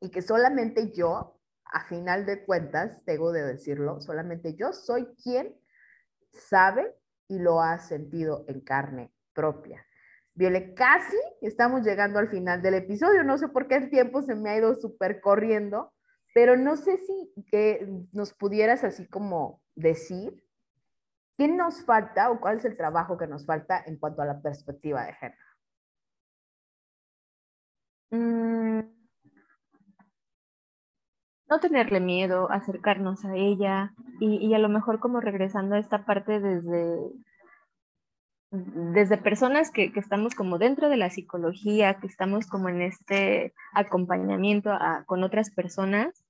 y 0.00 0.10
que 0.10 0.20
solamente 0.20 0.92
yo, 0.92 1.35
a 1.72 1.84
final 1.84 2.26
de 2.26 2.44
cuentas, 2.44 3.04
tengo 3.04 3.32
de 3.32 3.42
decirlo, 3.42 4.00
solamente 4.00 4.54
yo 4.54 4.72
soy 4.72 5.06
quien 5.22 5.54
sabe 6.32 6.94
y 7.28 7.38
lo 7.38 7.60
ha 7.60 7.78
sentido 7.78 8.44
en 8.48 8.60
carne 8.60 9.12
propia. 9.32 9.84
Viole, 10.34 10.74
casi 10.74 11.16
estamos 11.40 11.82
llegando 11.82 12.18
al 12.18 12.28
final 12.28 12.60
del 12.60 12.74
episodio. 12.74 13.24
No 13.24 13.38
sé 13.38 13.48
por 13.48 13.68
qué 13.68 13.76
el 13.76 13.90
tiempo 13.90 14.20
se 14.20 14.34
me 14.34 14.50
ha 14.50 14.56
ido 14.58 14.74
súper 14.74 15.20
corriendo, 15.20 15.94
pero 16.34 16.56
no 16.56 16.76
sé 16.76 16.98
si 16.98 17.32
que 17.50 17.88
nos 18.12 18.34
pudieras 18.34 18.84
así 18.84 19.08
como 19.08 19.62
decir 19.74 20.44
qué 21.38 21.48
nos 21.48 21.84
falta 21.84 22.30
o 22.30 22.40
cuál 22.40 22.58
es 22.58 22.64
el 22.66 22.76
trabajo 22.76 23.16
que 23.16 23.26
nos 23.26 23.46
falta 23.46 23.82
en 23.86 23.98
cuanto 23.98 24.22
a 24.22 24.26
la 24.26 24.40
perspectiva 24.42 25.04
de 25.06 25.14
género. 25.14 25.42
Mm. 28.10 28.95
No 31.48 31.60
tenerle 31.60 32.00
miedo, 32.00 32.50
acercarnos 32.50 33.24
a 33.24 33.34
ella 33.36 33.92
y, 34.20 34.36
y, 34.44 34.54
a 34.54 34.58
lo 34.58 34.68
mejor 34.68 34.98
como 34.98 35.20
regresando 35.20 35.76
a 35.76 35.78
esta 35.78 36.04
parte 36.04 36.40
desde, 36.40 36.98
desde 38.50 39.16
personas 39.18 39.70
que, 39.70 39.92
que, 39.92 40.00
estamos 40.00 40.34
como 40.34 40.58
dentro 40.58 40.88
de 40.88 40.96
la 40.96 41.10
psicología, 41.10 41.94
que 42.00 42.06
estamos 42.06 42.46
como 42.46 42.68
en 42.68 42.82
este 42.82 43.54
acompañamiento 43.74 44.70
a, 44.72 45.04
con 45.06 45.22
otras 45.22 45.50
personas, 45.50 46.24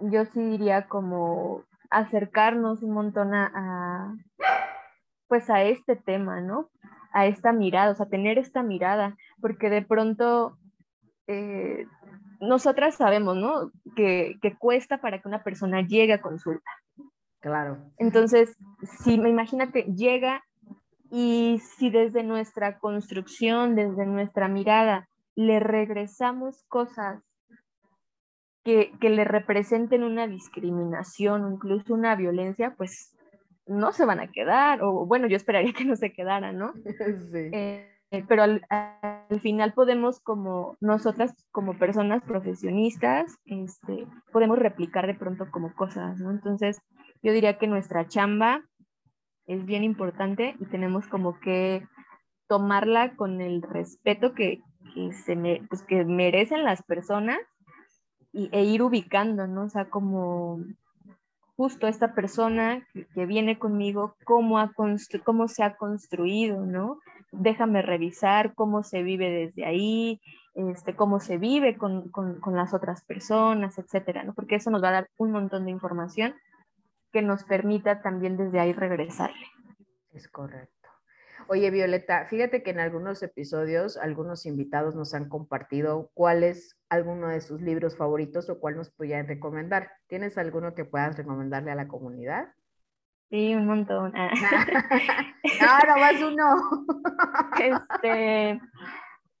yo 0.00 0.24
sí 0.26 0.40
diría 0.40 0.88
como 0.88 1.64
acercarnos 1.90 2.82
un 2.82 2.92
montón 2.92 3.34
a, 3.34 4.16
pues 5.28 5.50
a 5.50 5.62
este 5.62 5.94
tema, 5.94 6.40
¿no? 6.40 6.70
A 7.12 7.26
esta 7.26 7.52
mirada, 7.52 7.92
o 7.92 7.94
sea, 7.94 8.06
tener 8.06 8.38
esta 8.38 8.62
mirada, 8.62 9.16
porque 9.40 9.68
de 9.68 9.82
pronto 9.82 10.56
eh, 11.26 11.86
nosotras 12.42 12.96
sabemos, 12.96 13.36
¿no? 13.36 13.70
Que, 13.94 14.36
que, 14.42 14.56
cuesta 14.58 15.00
para 15.00 15.22
que 15.22 15.28
una 15.28 15.44
persona 15.44 15.80
llegue 15.80 16.12
a 16.12 16.20
consulta. 16.20 16.70
Claro. 17.40 17.78
Entonces, 17.98 18.56
si 19.02 19.18
me 19.18 19.30
imagínate, 19.30 19.84
llega 19.84 20.44
y 21.10 21.60
si 21.60 21.90
desde 21.90 22.24
nuestra 22.24 22.78
construcción, 22.78 23.76
desde 23.76 24.06
nuestra 24.06 24.48
mirada, 24.48 25.08
le 25.36 25.60
regresamos 25.60 26.64
cosas 26.68 27.22
que, 28.64 28.92
que, 29.00 29.10
le 29.10 29.24
representen 29.24 30.02
una 30.02 30.26
discriminación, 30.26 31.52
incluso 31.52 31.94
una 31.94 32.16
violencia, 32.16 32.74
pues 32.76 33.16
no 33.66 33.92
se 33.92 34.04
van 34.04 34.20
a 34.20 34.30
quedar, 34.32 34.82
o 34.82 35.06
bueno, 35.06 35.26
yo 35.28 35.36
esperaría 35.36 35.72
que 35.72 35.84
no 35.84 35.96
se 35.96 36.12
quedaran, 36.12 36.58
¿no? 36.58 36.72
Sí. 37.32 37.50
Eh, 37.52 37.91
pero 38.28 38.42
al, 38.42 38.66
al, 38.68 39.40
final 39.40 39.72
podemos 39.72 40.20
como 40.20 40.76
nosotras 40.80 41.32
como 41.50 41.78
personas 41.78 42.22
profesionistas, 42.22 43.38
este, 43.46 44.06
podemos 44.32 44.58
replicar 44.58 45.06
de 45.06 45.14
pronto 45.14 45.50
como 45.50 45.74
cosas, 45.74 46.18
¿no? 46.18 46.30
Entonces, 46.30 46.82
yo 47.22 47.32
diría 47.32 47.58
que 47.58 47.66
nuestra 47.66 48.06
chamba 48.06 48.62
es 49.46 49.64
bien 49.64 49.82
importante 49.82 50.56
y 50.60 50.66
tenemos 50.66 51.06
como 51.06 51.40
que 51.40 51.86
tomarla 52.48 53.16
con 53.16 53.40
el 53.40 53.62
respeto 53.62 54.34
que, 54.34 54.60
que 54.94 55.12
se 55.12 55.34
me, 55.34 55.62
pues, 55.70 55.82
que 55.82 56.04
merecen 56.04 56.64
las 56.64 56.82
personas 56.82 57.38
y, 58.32 58.50
e 58.52 58.64
ir 58.64 58.82
ubicando, 58.82 59.46
¿no? 59.46 59.64
O 59.64 59.68
sea, 59.70 59.88
como 59.88 60.58
justo 61.56 61.86
esta 61.86 62.14
persona 62.14 62.86
que, 62.92 63.06
que 63.06 63.24
viene 63.24 63.58
conmigo, 63.58 64.16
cómo, 64.24 64.58
ha 64.58 64.72
cómo 65.24 65.48
se 65.48 65.62
ha 65.62 65.76
construido, 65.76 66.66
¿no? 66.66 66.98
Déjame 67.32 67.82
revisar 67.82 68.54
cómo 68.54 68.82
se 68.82 69.02
vive 69.02 69.30
desde 69.30 69.64
ahí, 69.64 70.20
este, 70.54 70.94
cómo 70.94 71.18
se 71.18 71.38
vive 71.38 71.76
con, 71.76 72.10
con, 72.10 72.40
con 72.40 72.54
las 72.54 72.74
otras 72.74 73.04
personas, 73.04 73.78
etcétera, 73.78 74.22
¿no? 74.22 74.34
Porque 74.34 74.56
eso 74.56 74.70
nos 74.70 74.82
va 74.82 74.90
a 74.90 74.92
dar 74.92 75.08
un 75.16 75.32
montón 75.32 75.64
de 75.64 75.70
información 75.70 76.34
que 77.12 77.22
nos 77.22 77.44
permita 77.44 78.02
también 78.02 78.36
desde 78.36 78.60
ahí 78.60 78.72
regresarle. 78.72 79.46
Es 80.10 80.28
correcto. 80.28 80.82
Oye, 81.48 81.70
Violeta, 81.70 82.26
fíjate 82.26 82.62
que 82.62 82.70
en 82.70 82.80
algunos 82.80 83.22
episodios 83.22 83.96
algunos 83.96 84.46
invitados 84.46 84.94
nos 84.94 85.12
han 85.12 85.28
compartido 85.28 86.10
cuál 86.14 86.44
es 86.44 86.78
alguno 86.88 87.28
de 87.28 87.40
sus 87.40 87.60
libros 87.60 87.96
favoritos 87.96 88.48
o 88.48 88.60
cuál 88.60 88.76
nos 88.76 88.90
podrían 88.90 89.26
recomendar. 89.26 89.90
¿Tienes 90.06 90.38
alguno 90.38 90.74
que 90.74 90.84
puedas 90.84 91.16
recomendarle 91.16 91.72
a 91.72 91.74
la 91.74 91.88
comunidad? 91.88 92.52
Sí, 93.32 93.54
un 93.54 93.64
montón. 93.66 94.12
no, 94.14 95.78
no 95.88 95.96
más 95.96 96.22
uno. 96.22 96.86
este, 97.58 98.60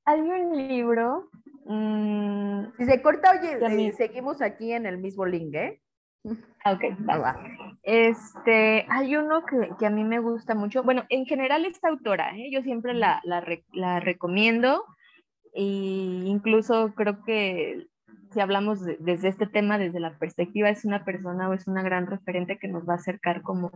hay 0.06 0.20
un 0.20 0.56
libro. 0.56 1.28
Mmm, 1.66 2.72
si 2.78 2.86
se 2.86 3.02
corta, 3.02 3.32
oye, 3.32 3.58
eh, 3.60 3.92
seguimos 3.92 4.40
aquí 4.40 4.72
en 4.72 4.86
el 4.86 4.96
mismo 4.96 5.26
link, 5.26 5.54
¿eh? 5.54 5.82
Ok, 6.24 6.84
va. 7.06 7.18
va. 7.18 7.36
Este, 7.82 8.86
hay 8.88 9.14
uno 9.16 9.44
que, 9.44 9.68
que, 9.78 9.84
a 9.84 9.90
mí 9.90 10.04
me 10.04 10.20
gusta 10.20 10.54
mucho. 10.54 10.82
Bueno, 10.82 11.04
en 11.10 11.26
general 11.26 11.66
esta 11.66 11.90
autora, 11.90 12.34
¿eh? 12.34 12.48
yo 12.50 12.62
siempre 12.62 12.94
la, 12.94 13.20
la, 13.24 13.44
la, 13.74 14.00
recomiendo 14.00 14.86
e 15.52 15.62
incluso 15.62 16.94
creo 16.94 17.22
que 17.24 17.88
si 18.32 18.40
hablamos 18.40 18.84
de, 18.84 18.96
desde 19.00 19.28
este 19.28 19.46
tema, 19.46 19.78
desde 19.78 20.00
la 20.00 20.16
perspectiva, 20.18 20.68
es 20.68 20.84
una 20.84 21.04
persona 21.04 21.48
o 21.48 21.54
es 21.54 21.66
una 21.66 21.82
gran 21.82 22.06
referente 22.06 22.58
que 22.58 22.68
nos 22.68 22.88
va 22.88 22.94
a 22.94 22.96
acercar 22.96 23.42
como, 23.42 23.70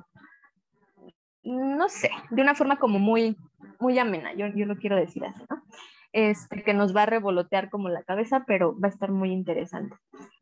no 1.43 1.89
sé, 1.89 2.11
de 2.31 2.43
una 2.43 2.55
forma 2.55 2.79
como 2.79 2.99
muy, 2.99 3.37
muy 3.79 3.99
amena, 3.99 4.35
yo, 4.35 4.47
yo 4.49 4.67
lo 4.67 4.77
quiero 4.77 4.97
decir 4.97 5.25
así, 5.25 5.43
¿no? 5.49 5.63
Este, 6.13 6.63
que 6.63 6.73
nos 6.73 6.97
va 6.97 7.03
a 7.03 7.07
revolotear 7.07 7.69
como 7.69 7.91
la 7.91 8.03
cabeza, 8.03 8.45
pero 8.47 8.79
va 8.81 8.89
a 8.89 8.91
estar 8.91 9.11
muy 9.11 9.33
interesante. 9.33 9.97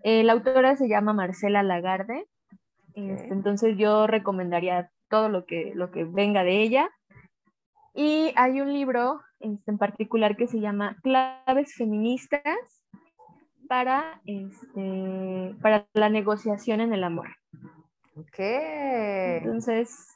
Eh, 0.04 0.22
la 0.22 0.34
autora 0.34 0.76
se 0.76 0.88
llama 0.88 1.12
Marcela 1.12 1.62
Lagarde, 1.64 2.26
este, 2.94 3.32
entonces 3.32 3.76
yo 3.76 4.06
recomendaría 4.06 4.90
todo 5.08 5.28
lo 5.28 5.46
que, 5.46 5.72
lo 5.74 5.90
que 5.90 6.04
venga 6.04 6.44
de 6.44 6.62
ella. 6.62 6.90
Y 7.92 8.32
hay 8.36 8.60
un 8.60 8.72
libro 8.72 9.20
este, 9.40 9.70
en 9.70 9.78
particular 9.78 10.36
que 10.36 10.46
se 10.46 10.60
llama 10.60 10.96
Claves 11.02 11.74
Feministas 11.74 12.83
para, 13.68 14.20
este, 14.26 15.54
para 15.60 15.86
la 15.94 16.08
negociación 16.08 16.80
en 16.80 16.92
el 16.92 17.04
amor. 17.04 17.28
Ok. 18.16 18.38
Entonces, 18.38 20.08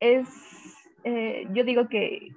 es, 0.00 0.28
eh, 1.04 1.46
yo 1.52 1.64
digo 1.64 1.88
que 1.88 2.28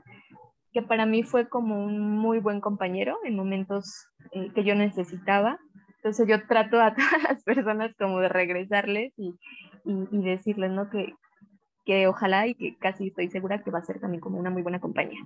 que 0.74 0.82
para 0.82 1.06
mí 1.06 1.24
fue 1.24 1.48
como 1.48 1.86
un 1.86 2.02
muy 2.02 2.40
buen 2.40 2.60
compañero 2.60 3.20
en 3.24 3.36
momentos 3.36 4.08
eh, 4.32 4.52
que 4.54 4.64
yo 4.64 4.74
necesitaba. 4.76 5.60
Entonces 5.98 6.28
yo 6.28 6.46
trato 6.48 6.82
a 6.82 6.96
todas 6.96 7.24
las 7.24 7.44
personas 7.44 7.96
como 7.98 8.20
de 8.20 8.28
regresarles 8.28 9.14
y, 9.16 9.36
y, 9.86 10.08
y 10.12 10.24
decirles, 10.24 10.72
¿no? 10.72 10.90
Que, 10.90 11.14
que 11.86 12.08
ojalá 12.08 12.48
y 12.48 12.56
que 12.56 12.76
casi 12.78 13.08
estoy 13.08 13.30
segura 13.30 13.64
que 13.64 13.72
va 13.72 13.80
a 13.80 13.86
ser 13.86 14.00
también 14.00 14.20
como 14.20 14.40
una 14.40 14.50
muy 14.50 14.64
buena 14.64 14.82
compañía. 14.82 15.20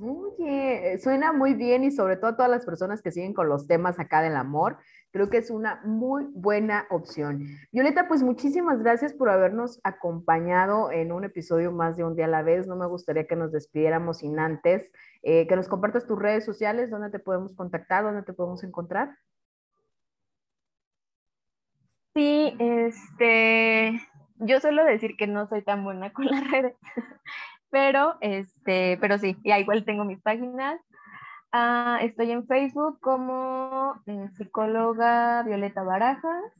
Oye, 0.00 0.96
suena 0.98 1.32
muy 1.32 1.54
bien 1.54 1.82
y 1.82 1.90
sobre 1.90 2.16
todo 2.16 2.30
a 2.30 2.36
todas 2.36 2.50
las 2.50 2.64
personas 2.64 3.02
que 3.02 3.10
siguen 3.10 3.34
con 3.34 3.48
los 3.48 3.66
temas 3.66 3.98
acá 3.98 4.22
del 4.22 4.36
amor, 4.36 4.78
creo 5.10 5.28
que 5.28 5.38
es 5.38 5.50
una 5.50 5.80
muy 5.84 6.26
buena 6.34 6.86
opción. 6.90 7.40
Violeta, 7.72 8.06
pues 8.06 8.22
muchísimas 8.22 8.80
gracias 8.80 9.12
por 9.12 9.28
habernos 9.28 9.80
acompañado 9.82 10.92
en 10.92 11.10
un 11.10 11.24
episodio 11.24 11.72
más 11.72 11.96
de 11.96 12.04
Un 12.04 12.14
día 12.14 12.26
a 12.26 12.28
la 12.28 12.42
vez. 12.42 12.68
No 12.68 12.76
me 12.76 12.86
gustaría 12.86 13.26
que 13.26 13.34
nos 13.34 13.50
despidiéramos 13.50 14.18
sin 14.18 14.38
antes 14.38 14.92
eh, 15.22 15.48
que 15.48 15.56
nos 15.56 15.68
compartas 15.68 16.06
tus 16.06 16.18
redes 16.18 16.44
sociales, 16.44 16.90
dónde 16.90 17.10
te 17.10 17.18
podemos 17.18 17.54
contactar, 17.54 18.04
dónde 18.04 18.22
te 18.22 18.32
podemos 18.32 18.62
encontrar. 18.62 19.16
Sí, 22.14 22.54
este, 22.58 24.00
yo 24.36 24.60
suelo 24.60 24.84
decir 24.84 25.16
que 25.16 25.26
no 25.26 25.48
soy 25.48 25.62
tan 25.62 25.84
buena 25.84 26.12
con 26.12 26.26
las 26.26 26.48
redes. 26.50 26.76
Pero, 27.70 28.16
este, 28.20 28.98
pero 29.00 29.18
sí, 29.18 29.36
ya 29.44 29.58
igual 29.58 29.84
tengo 29.84 30.04
mis 30.04 30.20
páginas. 30.20 30.80
Uh, 31.52 32.04
estoy 32.04 32.30
en 32.30 32.46
Facebook 32.46 33.00
como 33.00 33.94
eh, 34.06 34.28
psicóloga 34.36 35.42
Violeta 35.44 35.82
Barajas 35.82 36.52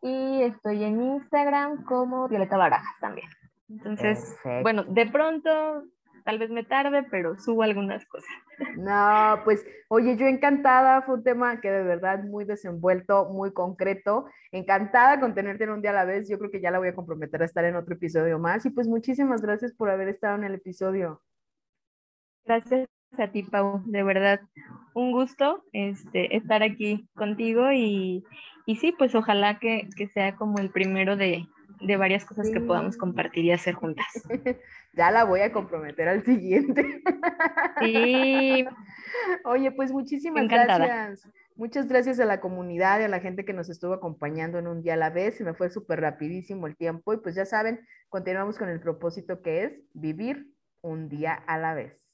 y 0.00 0.42
estoy 0.42 0.84
en 0.84 1.02
Instagram 1.02 1.84
como 1.84 2.28
Violeta 2.28 2.56
Barajas 2.56 2.94
también. 3.00 3.28
Entonces, 3.68 4.36
bueno, 4.62 4.84
de 4.84 5.06
pronto 5.06 5.84
tal 6.28 6.38
vez 6.38 6.50
me 6.50 6.62
tarde, 6.62 7.04
pero 7.10 7.38
subo 7.38 7.62
algunas 7.62 8.04
cosas. 8.04 8.28
No, 8.76 9.40
pues, 9.44 9.64
oye, 9.88 10.16
yo 10.16 10.26
encantada, 10.26 11.00
fue 11.02 11.14
un 11.14 11.22
tema 11.22 11.60
que 11.60 11.70
de 11.70 11.82
verdad 11.84 12.22
muy 12.24 12.44
desenvuelto, 12.44 13.30
muy 13.30 13.52
concreto, 13.52 14.26
encantada 14.52 15.20
con 15.20 15.32
tenerte 15.34 15.64
en 15.64 15.70
un 15.70 15.80
día 15.80 15.92
a 15.92 15.94
la 15.94 16.04
vez, 16.04 16.28
yo 16.28 16.38
creo 16.38 16.50
que 16.50 16.60
ya 16.60 16.70
la 16.70 16.78
voy 16.78 16.88
a 16.88 16.94
comprometer 16.94 17.40
a 17.40 17.44
estar 17.46 17.64
en 17.64 17.76
otro 17.76 17.94
episodio 17.94 18.38
más 18.38 18.66
y 18.66 18.70
pues 18.70 18.88
muchísimas 18.88 19.40
gracias 19.40 19.72
por 19.72 19.88
haber 19.88 20.08
estado 20.08 20.36
en 20.36 20.44
el 20.44 20.54
episodio. 20.56 21.22
Gracias 22.44 22.88
a 23.16 23.28
ti, 23.28 23.44
Pau, 23.44 23.80
de 23.86 24.02
verdad, 24.02 24.40
un 24.94 25.12
gusto 25.12 25.64
este, 25.72 26.36
estar 26.36 26.62
aquí 26.62 27.08
contigo 27.14 27.72
y, 27.72 28.24
y 28.66 28.76
sí, 28.76 28.92
pues 28.92 29.14
ojalá 29.14 29.60
que, 29.60 29.88
que 29.96 30.08
sea 30.08 30.34
como 30.34 30.58
el 30.58 30.70
primero 30.70 31.16
de, 31.16 31.46
de 31.80 31.96
varias 31.96 32.24
cosas 32.24 32.50
que 32.50 32.60
podamos 32.60 32.96
compartir 32.96 33.44
y 33.44 33.52
hacer 33.52 33.74
juntas. 33.74 34.06
ya 34.92 35.10
la 35.10 35.24
voy 35.24 35.40
a 35.40 35.52
comprometer 35.52 36.08
al 36.08 36.24
siguiente. 36.24 37.02
Sí. 37.80 38.66
Oye, 39.44 39.70
pues 39.72 39.92
muchísimas 39.92 40.48
gracias. 40.48 41.28
Muchas 41.56 41.88
gracias 41.88 42.20
a 42.20 42.24
la 42.24 42.40
comunidad 42.40 43.00
y 43.00 43.04
a 43.04 43.08
la 43.08 43.20
gente 43.20 43.44
que 43.44 43.52
nos 43.52 43.68
estuvo 43.68 43.92
acompañando 43.92 44.58
en 44.58 44.68
un 44.68 44.82
día 44.82 44.94
a 44.94 44.96
la 44.96 45.10
vez. 45.10 45.36
Se 45.36 45.44
me 45.44 45.54
fue 45.54 45.70
súper 45.70 46.00
rapidísimo 46.00 46.66
el 46.66 46.76
tiempo 46.76 47.12
y 47.12 47.16
pues 47.16 47.34
ya 47.34 47.44
saben, 47.44 47.80
continuamos 48.08 48.58
con 48.58 48.68
el 48.68 48.80
propósito 48.80 49.42
que 49.42 49.64
es 49.64 49.72
vivir 49.92 50.52
un 50.82 51.08
día 51.08 51.34
a 51.34 51.58
la 51.58 51.74
vez. 51.74 52.07